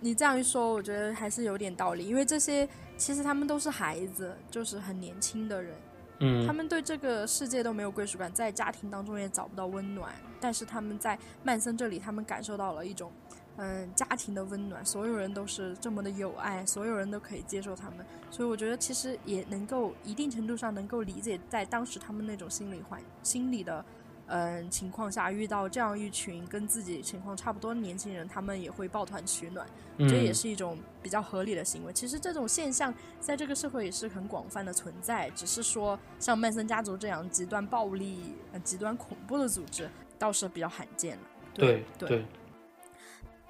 [0.00, 5.74] 你这样一说，我觉得还是有点道理，因为这些其实他们都是孩子，就是很年轻的人，
[6.18, 6.46] 嗯。
[6.46, 13.10] 他们对这个世界都没有归属感，在家庭当中也找不到温暖，但是他们在曼森这里，他们感受到了一种，
[13.56, 23.84] 嗯，家庭的温暖，所有人都是这么的有爱，所有人都可以接受他们，所以我觉得其实也能够一定程度上能够理解，在当时他们那种心理环心理的。
[24.26, 29.66] 嗯，情况下遇到这样一群跟自己情况差不多的年轻人，他们也会抱团取暖，
[29.98, 31.92] 这也嗯是一种比较合理的行为。
[31.92, 41.22] 其实这种现象在这个社会也是很广泛的存在，只是说像曼森家族这样极端暴力、呃、极端恐怖的组织倒是比较罕见了。
[41.52, 42.24] 对对对，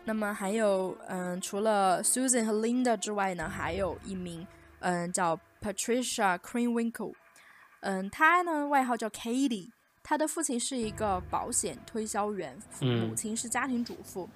[0.06, 4.46] 那么还有，嗯，除了 Susan 和 Linda 之外呢，还有一名，
[4.80, 7.14] 嗯，叫 Patricia Krenwinkel，
[7.80, 9.70] 嗯，她呢外号叫 Katie，
[10.02, 14.28] 她的父亲是一个保险推销员，嗯母亲是家庭主妇。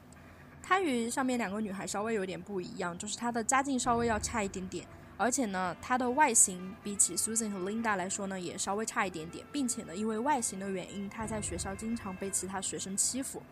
[0.62, 4.86] 她与上面两个女孩稍微有点不一样，就是她的家境稍微要差一点点，
[5.18, 13.42] 而且呢，她的外形比起 Susan 和 Linda 来说呢，也稍微差一点点，并且呢，因为外形的原因，她在学校经常被其他学生欺负。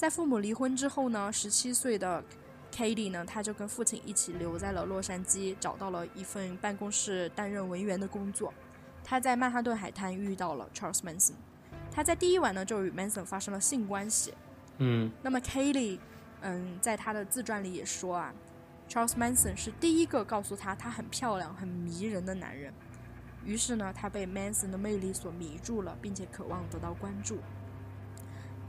[0.00, 2.24] 在父母离婚之后呢，十七岁的
[2.72, 8.50] Katie 呢，她就跟父亲一起留在了洛杉矶，找到了一份办公室担任文员的工作。
[9.04, 11.34] 她在曼哈顿海滩遇到了 Charles Manson，
[11.92, 14.32] 她在第一晚呢就与 Manson 发生了性关系。
[14.78, 15.98] 嗯那么 Katie，
[16.40, 18.32] 嗯，在她的自传里也说啊
[18.88, 22.72] ，Charles Manson 是第一个告诉她她很漂亮、很迷人的男人。
[23.44, 27.36] 于是呢，她被 Manson 的魅力所迷住了，并且渴望得到关注。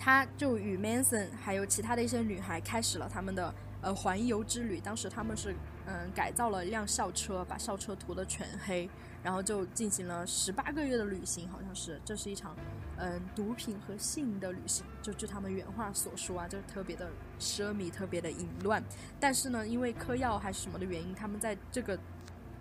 [0.03, 4.79] 他就与 Manson 还有其他的一些女孩开始了他们的呃环游之旅。
[4.79, 5.53] 当时他们是
[5.85, 8.89] 嗯改造了一辆校车，把校车涂得全黑，
[9.21, 12.55] 然后就进行了十八个月的旅行，好像是这是一场
[12.97, 14.83] 嗯毒品和性的旅行。
[15.03, 17.07] 就据他们原话所说啊，就特别的
[17.39, 18.83] 奢靡，特别的淫乱。
[19.19, 21.95] 但是呢，因为嗑药还是什么的原因，他们在这个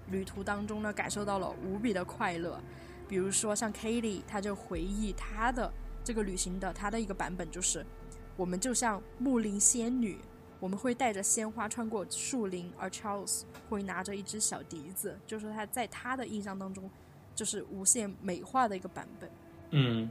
[0.09, 2.61] 旅途当中呢，感受到了无比的快乐。
[3.09, 5.73] 比如说像 Katie，她就回忆她的
[6.11, 7.87] 这个旅行的它的一个版本，就是
[8.37, 10.19] 我们就像木林仙女，
[10.59, 16.91] 我们会带着鲜花穿过树林，而 Charles 会拿着一只小笛子，就是他在他的印象当中，
[17.33, 19.31] 就是无限美化的一个版本。
[19.71, 20.11] 嗯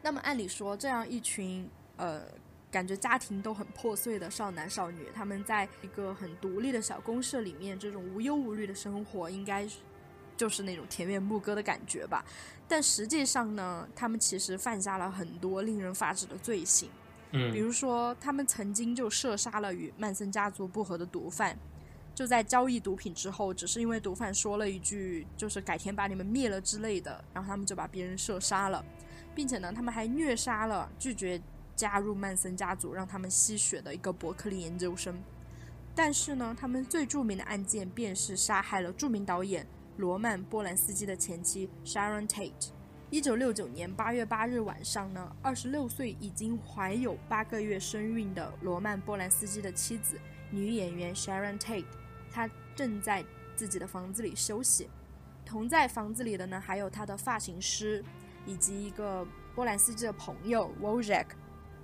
[0.00, 2.22] 那么按理说，这样一群呃，
[2.70, 9.76] 感觉家庭都很破碎的少男少女，他们在一个很独立的小公社里面，这种无忧无虑的生活，应该是
[10.36, 12.24] 就是那种田园牧歌的感觉吧。
[12.68, 16.88] 但实际上呢，他们其实犯下了很多令人发指的罪行。
[17.30, 21.58] 比嗯如说，他们曾经就射杀了与曼森家族不和的毒贩，
[22.14, 28.82] 就在交易毒品之后，只是因为毒贩说了一句就是改天把你们灭了之类的，然后他们就把别人射杀了，
[29.34, 31.40] 并且呢，他们还虐杀了拒绝
[31.74, 35.20] 加入曼森家族让他们吸血的一个伯克利研究生。
[35.94, 42.70] 但是呢，他们最著名的案件便是杀害了著名导演罗曼·波兰斯基的前妻 Sharon Tate。
[43.08, 50.18] 一九六九年八月八日晚上呢，二十六岁已经怀有八个月身孕的罗曼·波兰斯基的妻子
[50.50, 51.84] 女演员 Sharon Tate，
[52.30, 54.88] 她正在自己的房子里休息。
[55.44, 58.04] 同在房子里的呢，还有她的发型师，
[58.44, 61.26] 以及一个波兰斯基的朋友 Wojak，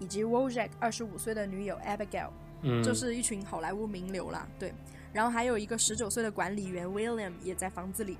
[0.00, 2.30] 以及 Wojak 二十五岁的女友 Abigail。
[2.62, 4.74] 嗯，就是一群好莱坞名流啦，对。
[5.12, 8.16] 然后还有一个十九岁的管理员 William 也在房子里。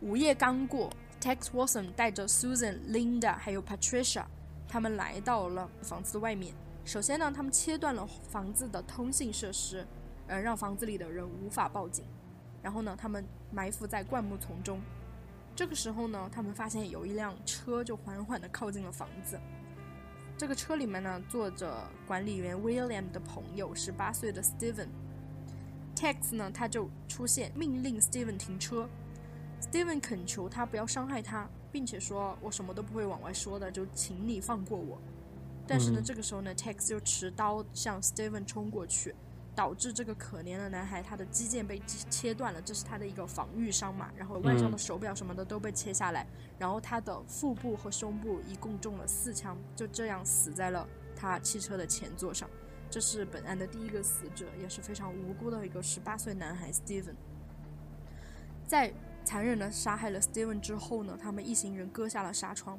[0.00, 4.24] 午夜刚过，Tex Watson 带着 Susan、Linda 还有 Patricia，
[4.66, 6.52] 他们来到了房子的外面。
[6.84, 9.86] 首先呢，他们切断了房子的通信设施，
[10.26, 12.04] 呃，让房子里的人无法报警。
[12.60, 14.80] 然后呢，他们埋伏在灌木丛中。
[15.54, 19.38] 这个时候呢，他们发现有一辆车就缓缓地靠近了房子。
[20.36, 24.88] 这个车里面呢，坐着管理员 William 的朋友，十八岁的 Steven。
[25.94, 28.88] Tex 呢，他就出现，命令 Steven 停车。
[29.60, 34.98] Steven 恳求他不要伤害他，并且说：“我什么都不会往外说的，就请你放过我。”
[35.68, 39.14] 但是呢，嗯这个时候呢，Tex 就持刀向 Steven 冲过去，
[39.54, 44.10] 导致这个可怜的男孩他的肌腱被切切断了，这是他的一个防御伤嘛。
[44.16, 46.26] 然后腕上的手表什么的都被切下来，
[46.58, 52.50] 然后他的腹部和胸部一共中了四枪，就这样死在了他汽车的前座上。
[52.92, 57.14] 这是本案的第一个死者，也是非常无辜的一个十八岁男孩 Steven。
[58.66, 58.92] 在
[59.24, 62.78] 残忍的杀害了 Steven 之后呢，他们一行人割下了纱窗。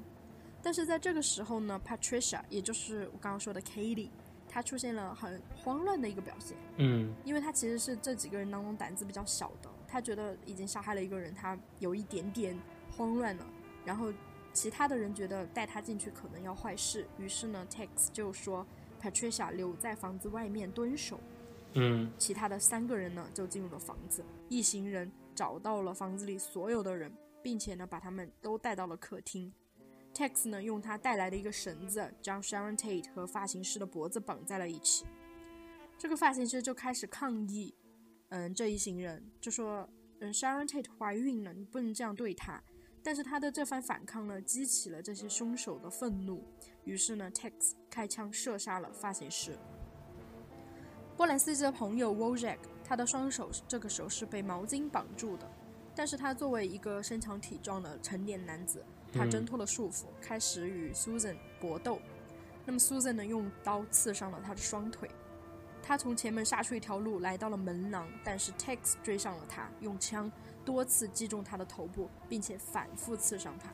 [0.62, 4.12] 但是在这个时候呢，Patricia，也就是我刚刚说的 Katie，
[4.48, 12.56] 她出现了很慌乱的一个表现，嗯因为她其实是这几个人当中胆子比较小的，她觉得已经杀害了一个人，她有一点点
[12.96, 13.46] 慌乱了。
[13.84, 14.14] 然后
[14.54, 18.64] 其他的人觉得带她进去可能要坏事，于是呢，Tex 就说
[19.04, 21.20] Patricia 留在房子外面蹲守，
[21.74, 27.12] 嗯其他的三个人呢就进入了房子，一行人找到了房子里所有的人，
[27.42, 29.52] 并且呢把他们都带到了客厅。
[30.14, 35.06] Tex 呢用他带来的一个绳子将 Sharon Tate 和发型师的脖子绑在了一起。
[35.98, 37.76] 这个发型师就开始抗议，
[38.30, 39.90] 嗯，这一行人就说，
[40.22, 42.64] 嗯，Sharon Tate 怀孕了，你不能这样对她。
[43.04, 46.42] 但是他的这番反抗呢，激起了这些凶手的愤怒，
[46.86, 49.58] 于是呢，Tex 开枪射杀了发型师。
[51.18, 55.48] 波兰斯基的朋友 Wojak，他的双手这个时候是被毛巾绑住的，
[55.94, 62.00] 但是他作为一个身强体壮的成年男子，他挣脱了束缚，开始与 Susan 搏斗。
[62.66, 65.10] 那么 Susan 呢，用刀刺伤了他的双腿。
[65.86, 70.32] 他从前门杀出一条路，来到了门廊，但是 Tex 追上了他，用枪
[70.64, 73.70] 多次击中他的头部，并且反复刺伤他。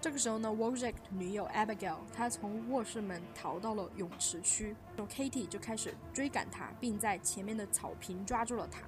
[0.00, 8.80] 这个时候呢，Wojak 的女友 Abigail，她从卧室门逃到了泳池区，Katie 就开始追赶他，并在前面的草坪抓住了他，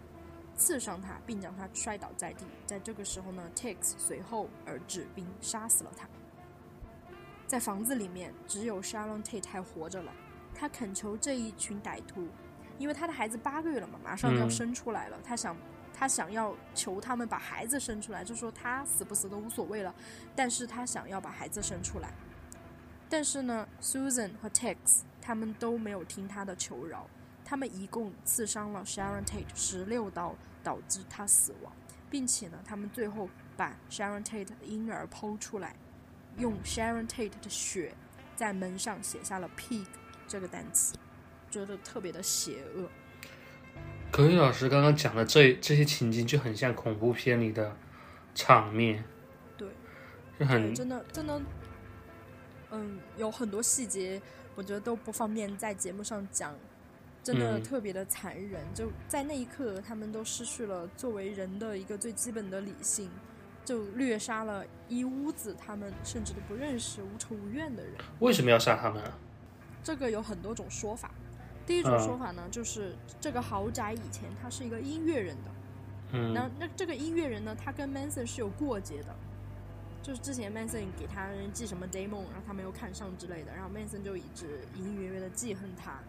[0.56, 2.46] 刺伤他，并将他摔倒在地。
[2.64, 6.08] 在这个时候呢，Tex 随后而至，并杀死了他。
[7.46, 10.10] 在房子里面，只有 Sharon Tate 还活着了。
[10.54, 12.28] 他恳求这一群歹徒，
[12.78, 15.56] 因为他的孩子八个月了嘛，马上就要嗯生出来了，他想
[15.92, 19.94] 他想要求他们把孩子生出来，就说他死不死都无所谓了，
[20.34, 22.12] 但是他想要把孩子生出来。
[23.08, 27.06] 但是呢，Susan 和 Tex 他们都没有听他的求饶，
[27.44, 31.72] 他们一共刺伤了 Sharon Tate 十六刀，导致他死亡，
[32.08, 35.76] 并且呢，他们最后把 Sharon Tate 的婴儿剖出来，
[36.38, 37.94] 用 Sharon Tate 的血
[38.34, 39.84] 在门上写下了 pig
[40.32, 40.94] 这个单词，
[41.50, 42.88] 觉得特别的邪恶。
[44.10, 47.76] 可宇老师刚刚讲的这这些情景就很像恐怖片里的
[48.34, 49.04] 场面，
[49.58, 49.68] 对，
[50.38, 51.38] 就很对，真的真的，
[52.70, 54.22] 嗯，有很多细节，
[54.54, 56.54] 我觉得都不方便在节目上讲，
[57.22, 58.62] 真的嗯特别的残忍。
[58.74, 63.10] 就在那一刻，他们都失去了作为人的一个最基本的理性，
[63.66, 67.92] 就虐杀了一屋子他们甚至都不认识、无仇无怨的人。
[68.20, 69.18] 为什么要杀他们啊？
[69.82, 71.10] 这个有很多种说法。
[71.64, 75.50] 第一种嗯说法呢，就是这个豪宅以前他是一个音乐人的，
[76.12, 79.14] 嗯然后那这个音乐人呢，他跟 Manson 是有过节的，
[80.02, 86.00] 就是之前 Manson 给他寄什么 demo，然后他没有看上之类的，然后 Manson 就一直隐隐约约的记恨他，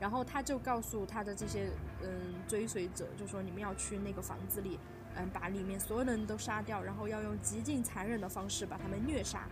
[0.00, 1.68] 然后他就告诉他的这些
[2.02, 2.08] 嗯
[2.48, 4.78] 追随者，就说你们要去那个房子里，
[5.14, 9.46] 嗯把里面所有的人都杀掉，然后要用极尽残忍的方式把他们虐杀。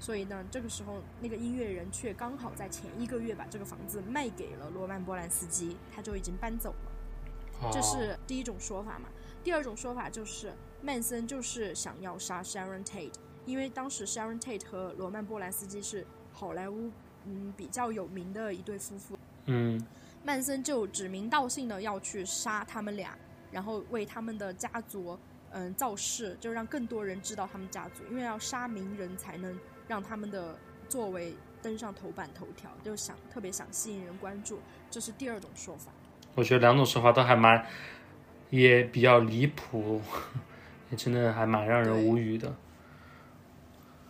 [0.00, 7.70] 所以呢，这个时候那个音乐人却刚好在前一个月把这个房子卖给了罗曼·波兰斯基，他就已经搬走了。
[7.72, 9.08] 这哦是第一种说法嘛。
[9.42, 13.14] 第二种说法就是曼森就是想要杀 Sharon Tate，
[13.46, 16.90] 因为当时 Sharon Tate 和罗曼波兰斯基是好莱坞
[17.24, 19.84] 嗯比较有名的一对夫妇，嗯
[20.24, 23.16] 曼森就指名道姓的要去杀他们俩，
[23.50, 25.18] 然后为他们的家族
[25.50, 29.58] 嗯造势，就让更多人知道他们家族，因为要杀名人才能
[29.88, 30.56] 让他们的
[30.88, 34.60] 作为登上头版头条，就想特别想吸引人关注，
[34.90, 35.90] 这是第二种说法。
[36.36, 37.66] 我觉得两种说法都还蛮，
[38.50, 40.00] 也比较离谱，
[40.90, 42.54] 也真的还蛮让人无语的。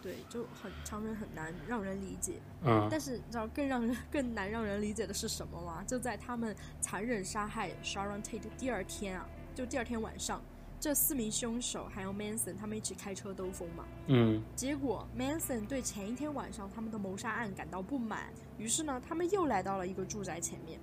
[0.00, 2.34] 对，就很常人很难让人理解。
[2.64, 5.82] 嗯但是你知道更让人更难让人理解的是什么吗？
[5.86, 10.40] 就在他们残忍杀害 Sharon Tate 的第二天啊，就第二天晚上，
[10.80, 13.84] 这四名凶手还有 Manson 他们一起开车兜风嘛。
[14.06, 20.78] 嗯结果 Manson 对前一天晚上他们的谋杀案感到不满，于是呢，他们又来到了一个住宅前面。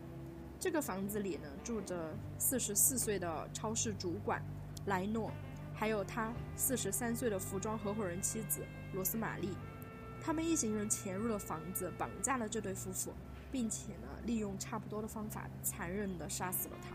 [0.60, 4.42] 这个房子里呢，住着四十四岁的超市主管
[4.86, 5.32] 莱诺，
[5.74, 9.50] 还有他四十三岁的服装合伙人妻子罗斯玛丽。
[10.22, 13.14] 他们一行人潜入了房子，绑架了这对夫妇，
[13.52, 16.95] 并且呢，利用差不多的方法残忍地杀死了他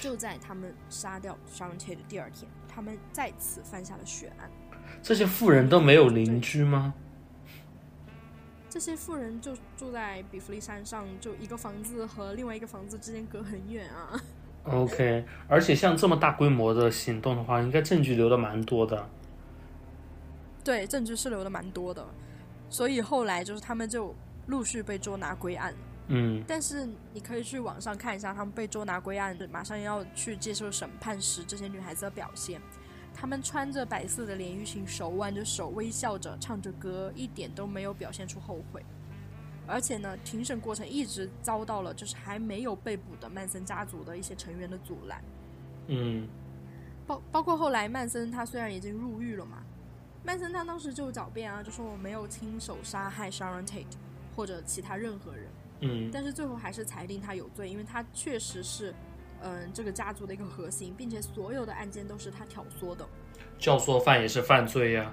[0.00, 4.50] 就在他们杀掉 Sharon Tate 的第二天，他们再次犯下了血案。
[5.02, 6.94] 这些富人都没有邻居吗？
[8.68, 14.20] 这些富人就住在比弗利山上，就一个房子和另外一个房子之间隔很远啊。
[14.64, 19.08] OK，而且像这么大规模的行动的话，应该证据留的蛮多的。
[20.62, 22.04] 对，证据是留的蛮多的，
[22.68, 24.14] 所以后来就是他们就
[24.48, 25.72] 陆续被捉拿归案。
[26.08, 32.60] 嗯但是你可以去网上看一下他们被捉拿归案，马上要去接受审判时，这些女孩子的表现。
[33.12, 38.84] 她们穿着白色的连衣裙，手挽着手，微笑着，唱着歌，一点都没有表现出后悔。
[39.66, 45.20] 而且呢，庭审过程一直遭到了就是还没有被捕的曼森家族的一些成员的阻拦。
[45.88, 46.28] 嗯
[47.06, 49.64] 包包括后来曼森他虽然已经入狱了嘛，
[50.22, 53.86] 曼森他当时就狡辩啊，就说我没有亲手杀害 Sharon Tate
[54.36, 55.46] 或者其他任何人。
[55.88, 58.94] 嗯但是最后还是裁定他有罪，因为他确实是，
[59.42, 63.06] 嗯、这个家族的一个核心，并且所有的案件都是他挑唆的。
[63.58, 65.12] 教唆犯也是犯罪呀、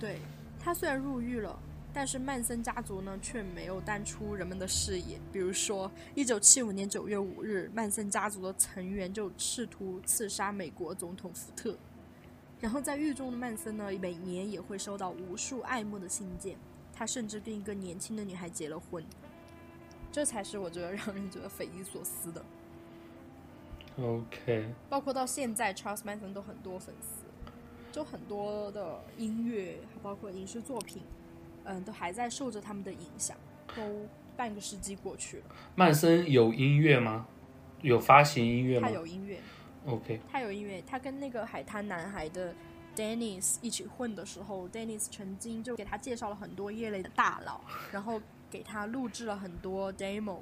[0.00, 0.18] 对
[0.58, 1.58] 他虽然入狱了，
[1.92, 5.18] 但是曼森家族呢却没有淡出人们的视野。
[5.32, 11.76] 比如说，一九七五年九月五日，曼森家族的成员就试图刺杀美国总统福特。
[12.60, 16.56] 然后在狱中的曼森呢，每年也会收到无数爱慕的信件，
[16.98, 19.04] 他甚至跟一个年轻的女孩结了婚。
[20.10, 22.44] 这才是我觉得让人觉得匪夷所思的。
[24.00, 27.24] OK，包括到现在，Charles Manson 都很多粉丝，
[27.92, 31.02] 就很多的音乐，包括影视作品，
[31.64, 33.36] 嗯，都还在受着他们的影响，
[33.76, 35.44] 都半个世纪过去了，
[35.76, 37.26] 曼森有音乐吗？
[37.82, 39.38] 有发行音乐吗他有音乐
[39.86, 42.52] ，？OK，他有音乐，他跟那个海滩男孩的
[42.98, 47.60] Dennis 一起混的时候，Dennis 曾经就给他介绍了很多业内的大佬，
[47.92, 48.20] 然后
[48.50, 50.40] 给他录制了很多 demo，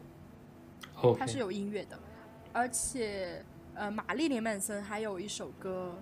[1.19, 2.01] 他是有音乐的，
[2.55, 3.45] 而且
[3.75, 5.95] 呃，玛丽莲曼森还有一首歌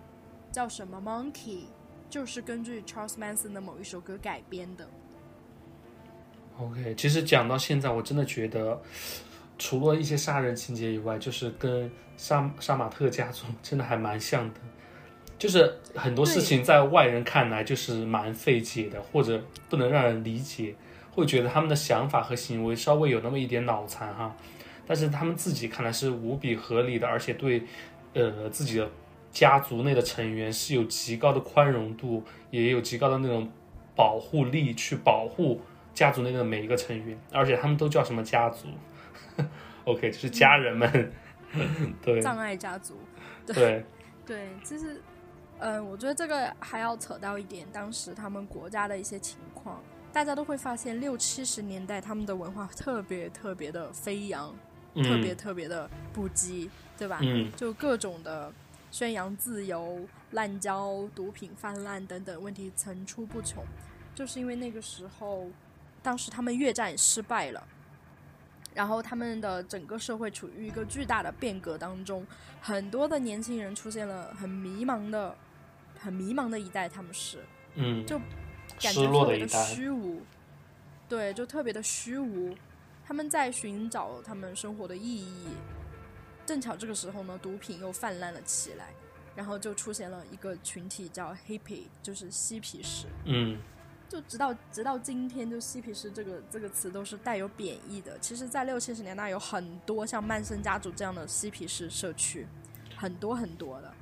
[0.53, 1.65] 叫什么？Monkey，
[2.09, 4.89] 就是根据 Charles Manson 的某一首歌改编的。
[6.57, 8.81] OK，其实讲到现在，我真的觉得，
[9.59, 14.61] 除了一些杀人情节以外，就是跟杀杀马特家族真的还蛮像的，
[15.39, 20.75] 就是很多事情在外人看来就是蛮费解的，或者不能让人理解，
[21.11, 24.35] 会觉得他们的想法和行为稍微有那么一点脑残哈，
[24.87, 27.63] 但是他们自己看来是无比合理的，而且对
[28.15, 28.91] 呃自己的
[29.31, 33.51] 家族内的成员是有极高的宽容度，也有极高的那种
[33.95, 35.61] 保护力去保护。
[35.93, 38.67] 家族内的每一个成员，而且他们都叫什么家族？
[39.85, 41.13] OK，就是家人们。
[42.03, 42.99] 对障碍家族，
[43.47, 43.85] 对，
[44.27, 45.01] 对，其实，
[45.59, 49.83] 嗯、我觉得这个还要扯到一点，当时他们国家的一些情况，
[50.13, 54.51] 大家都会发现六七十年代他们的文化特别特别的飞扬，
[54.95, 57.19] 特别嗯特别的不羁，对吧？
[57.23, 58.53] 嗯就各种的
[58.91, 63.65] 宣扬自由、滥交、毒品泛滥等等问题层出不穷，
[64.15, 65.47] 就是因为那个时候，
[66.03, 67.67] 当时他们越战失败了。
[68.75, 72.27] 然后他们的整个社会处于一个巨大的变革当中，
[72.61, 75.33] 很多的年轻人出现了很迷茫的、
[76.05, 77.43] 很迷茫的一代，他们是
[77.77, 78.19] 嗯，就
[78.79, 79.65] 感失觉特别的。
[79.65, 80.21] 虚无，
[81.09, 82.55] 对，就特别的虚无。
[83.07, 85.49] 他们在寻找他们生活的意义。
[86.45, 88.93] 正巧这个时候呢，毒品又泛滥了起来，
[89.35, 93.07] 然后就出现了一个群体叫 hippie，就是嬉皮士。
[93.25, 93.59] 嗯
[94.07, 98.19] 就直到直到今天，就嬉皮士这个这个词都是带有贬义的。
[98.21, 102.47] 其实，在六七十年代有很多像曼森家族这样的嬉皮士社区，
[102.95, 103.93] 很多很多的，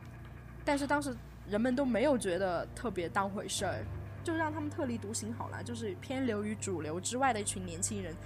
[0.64, 1.16] 但是当时
[1.53, 3.84] 人们都没有觉得特别当回事儿，
[4.24, 8.16] 就让他们特立独行好了，就是偏流于主流之外的一群年轻人，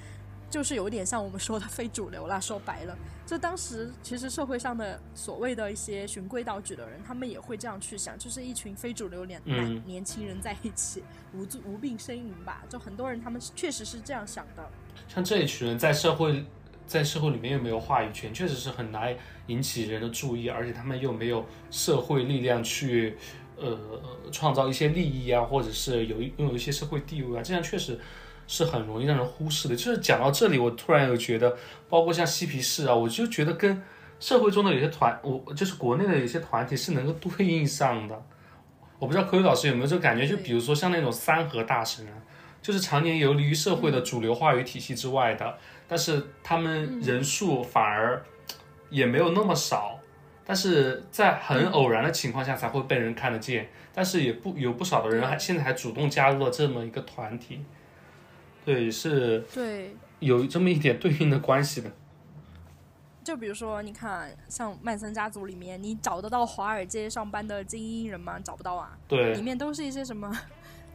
[0.49, 2.39] 就是有点像我们说的非主流啦。
[2.39, 2.97] 说白了，
[3.27, 9.43] 就当时其实社会上的所谓的一些循规蹈矩的人，他们也会这样去想，就是一群非主流年
[9.85, 11.03] 年轻人在一起，
[11.35, 12.63] 无助无病呻吟吧。
[12.69, 14.65] 就很多人他们确实是这样想的。
[15.09, 16.45] 像这一群人在社会
[16.87, 19.15] 在社会里面又没有话语权，确实是很难
[19.49, 23.17] 引起人的注意，而且他们又没有社会力量去
[23.57, 23.77] 呃
[24.31, 27.99] 创造一些利益啊，或者是有拥有一些社会地位啊，这样确实
[28.47, 29.75] 是很容易让人忽视的。
[29.75, 31.57] 就是讲到这里，我突然有觉得，
[31.89, 33.83] 包括像嬉皮士啊，我就觉得跟
[34.21, 38.27] 社会中的有些团，我就是国内的有些团体是能够对应上的。
[38.99, 40.27] 我不知道科宇老师有没有这个感觉？
[40.27, 42.15] 就比如说像那种三和大神啊，
[42.63, 45.59] 就是常年游离于社会的主流话语体系之外的，
[45.89, 48.25] 但是他们人数反而
[48.91, 49.99] 也没有那么少，
[50.45, 57.65] 但是在很偶然的情况下才会被人看得见，但是也不有不少的人还现在还主动加入了这么一个团体，
[58.65, 61.91] 对，是对有这么一点对应的关系的。
[63.25, 68.39] 就比如说，你看像曼森家族里面，你找得到华尔街上班的精英人吗？
[68.39, 68.97] 找不到啊。
[69.09, 70.33] 对里，面都是一些什么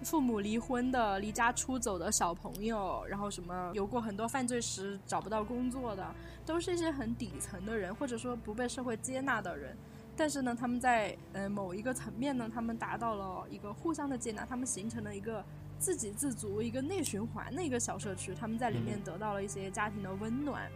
[0.03, 6.13] 父母离婚的、离家出走的小朋友，然后什么有过很多犯罪史找不到工作的，
[6.45, 9.75] 都是一些很底层的人，或者说不被社会接纳的人。
[10.17, 15.43] 但是呢，他们在呃某一个层面呢，他们达到了一个互相的接纳，他们形成了一个
[15.79, 20.69] 自给自足、一个内循环的一个小社区，他们在里面得到了一些家庭的温暖。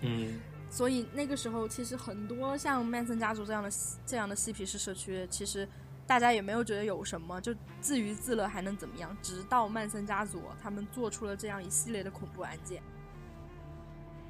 [0.00, 0.38] 嗯
[0.70, 3.70] 所以那个时候，其实很多像曼森家族这样的
[4.06, 5.68] 这样的嬉皮士社区，其实
[6.06, 9.16] 大家也没有觉得有什么，就自娱自乐还能怎么样？
[9.22, 12.82] 直到曼森家族他们做出了这样一系列的恐怖案件，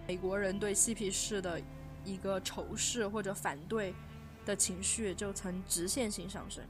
[0.07, 1.61] 美国人对嬉皮士的
[2.05, 3.95] 一个仇视或者反对
[4.45, 6.63] 的情绪就呈直线性上升。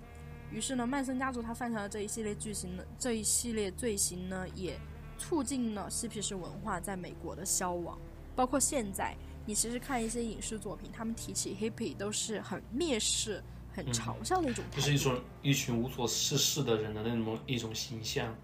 [0.50, 4.78] 于是呢，曼森家族他犯下的这一系列巨行呢，这一系列罪行呢，也
[5.18, 7.98] 促进了嬉皮士文化在美国的消亡。
[8.34, 13.42] 包括现在，你其实看一些影视作品，他们提起 hippie 都是很蔑视、
[13.74, 14.76] 很嘲笑的一种态度。
[14.76, 18.34] 就是一种一群无所事事的人的那种一种形象。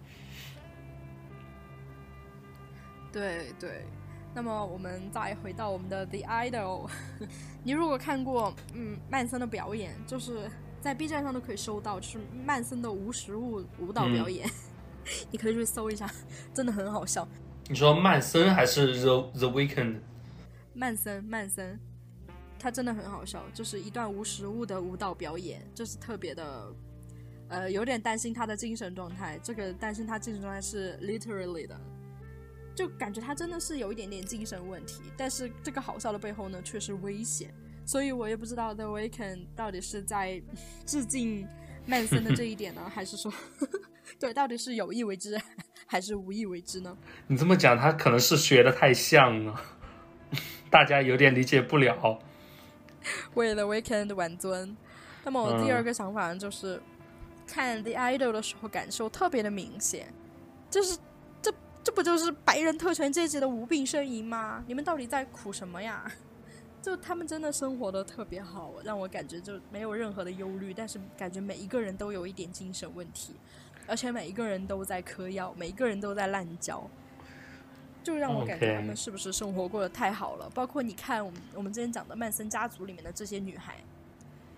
[3.12, 3.85] 对对。
[4.35, 6.89] 那么我们再回到我们的 The Idol，
[7.64, 10.49] 你如果看过嗯曼森的表演，就是
[10.81, 14.49] 在 B 站上都可以搜到，就是曼森的无实物舞蹈表演，
[15.33, 16.09] 你可以去搜一下，
[16.53, 17.26] 真的很好笑。
[17.68, 20.01] 你说曼森还是 The The Weekend？
[20.74, 21.81] 曼森，曼森，
[22.59, 26.72] 他真的很好笑，就是一段无实物的舞蹈表演，就是特别的，
[27.48, 29.38] 呃，有点担心他的精神状态。
[29.42, 31.80] 这个担心他精神状态是 literally 的，
[32.74, 35.02] 就感觉他真的是有一点点精神问题。
[35.16, 37.54] 但是这个好笑的背后呢，却是危险。
[37.86, 40.42] 所以我也不知道 The weekend 到底是在
[40.84, 41.48] 致敬
[41.86, 43.32] 曼森的这一点呢，还是说，
[44.20, 45.40] 对，到底是有意为之
[45.86, 46.94] 还是无意为之呢？
[47.28, 49.59] 你这么讲，他可能是学的太像了，
[50.68, 52.20] 大家有点理解不了。
[53.34, 54.76] 为了 Weekend 挽尊。
[55.24, 56.80] 那么我第二个想法，就是、
[57.46, 60.12] 看 The Idol 的时候感受特别的明显，
[60.70, 60.98] 就是
[61.42, 61.52] 这
[61.82, 64.64] 这不就是白人特权阶级的无病呻吟吗？
[64.66, 66.11] 你们到底在苦什么呀？
[66.80, 73.34] 就他们真的生活的特别好，让我感觉就没有任何的忧虑，但是感觉每一个人都有一点精神问题，
[73.86, 76.88] 而且每一个人都在嗑药，每一个人都在滥交。
[78.09, 83.76] 就让我感觉他们是不是生活过得太好了包括你看我们我们之前讲的曼森家族里面的这些女孩，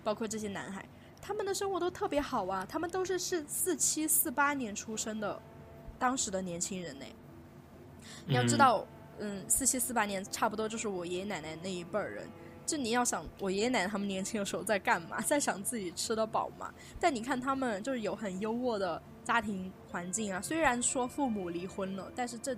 [0.05, 0.85] 包括这些男孩，
[1.21, 5.37] 他们的生活都特别好啊，他们都是是四七四八年出生的，
[5.99, 7.05] 当时的年轻人呢。
[8.25, 8.87] 你要知道，
[9.19, 12.25] 嗯，四七四八年差不多就是我爷爷奶奶那一辈儿人。
[12.65, 15.19] 就你要想，我爷爷奶奶他们年轻的时候在干嘛？
[15.27, 16.73] 在想自己吃得饱吗。
[17.01, 22.55] 但你看他们就是有很优渥的家庭环境啊，虽然说父母离婚了，但是这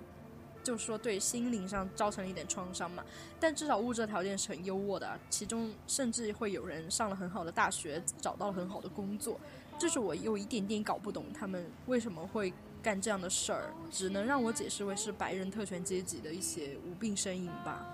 [0.64, 3.04] 就是说对心灵上造成了一点创伤嘛。
[3.38, 9.38] 但至少物质条件是很优渥的啊，其中甚至会有人上了很好的大学，找到了很好的工作。
[9.78, 17.84] 就是我有一点点搞不懂他们为什么会干这样的事儿，只能让我解释为是白人特权阶级的一些无病呻吟吧。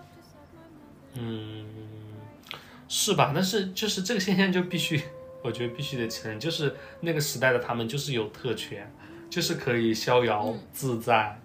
[1.15, 1.67] 嗯，
[2.87, 3.33] 是吧？
[3.35, 5.03] 但是就是这个现象就必须，
[5.43, 8.93] 我觉得必须得承认，就是那个时代的他们就是有特权，
[9.31, 11.41] 就是可以逍遥嗯自在。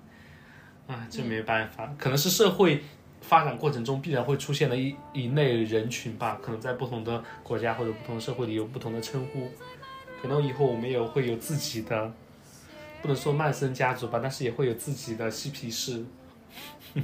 [0.88, 2.84] 啊，这没办法，可能是社会
[3.22, 6.40] 发展过程中必然会出现的一一类人群吧。
[6.42, 9.50] 可能在不同的国家或者不同的社会里有不同的称呼，
[10.22, 12.14] 可能以后我们也会有自己的，
[13.02, 16.06] 不能说曼森家族吧，但是也会有自己的嬉皮士。
[16.94, 17.02] 不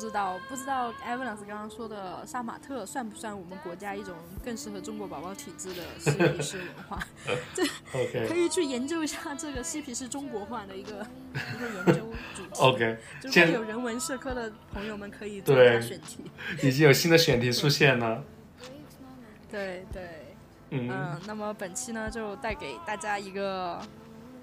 [0.00, 6.98] 知道，不知道艾文老师刚刚说的杀马特算不算我们国家一种更适合中国宝宝体质的嬉皮士文化？
[7.92, 12.60] 可 OK 以去研究一下这个嬉皮士中国化的一个 一个研究主题。
[12.60, 16.24] OK，如果有人文社科的朋友们可以做一下选题。
[16.62, 18.24] 已经有新的选题出现了。
[19.50, 20.36] 对对，
[20.70, 23.80] 嗯，嗯，那么本期呢就带给大家一个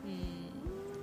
[0.03, 0.36] 嗯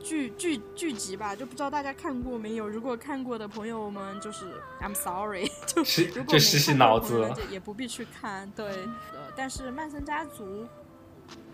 [0.05, 2.69] 剧剧剧集吧，就不知道大家看过没有？
[2.69, 4.45] 如果看过的朋友们，就是
[4.81, 8.49] I'm sorry， 就是如果就洗洗没看过脑子的朋友们也不必去看。
[8.51, 10.67] 对，呃，但是曼森家族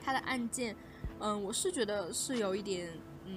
[0.05, 0.75] 他的案件，
[1.21, 2.91] 嗯、我是觉得是有一点
[3.25, 3.33] 嗯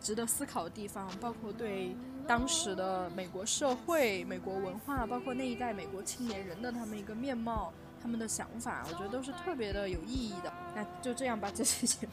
[0.00, 1.96] 值得思考的地方，包括对
[2.26, 7.72] 当时的美国社会、美国文化，包括那一代美国青年人的他们一个面貌。
[8.06, 10.52] 他们的想法，我觉得都是特别的有意义的。
[10.76, 12.12] 那就这样吧，这期节目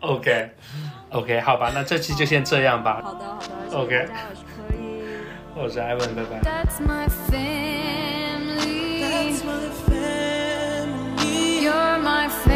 [0.00, 3.00] ，OK，OK，好吧，那这期就先这样吧。
[3.02, 4.06] 好的，好的，OK。
[5.56, 6.42] 我是 Ivan，拜拜。
[6.42, 12.53] That's my family，That's my family，you're my family。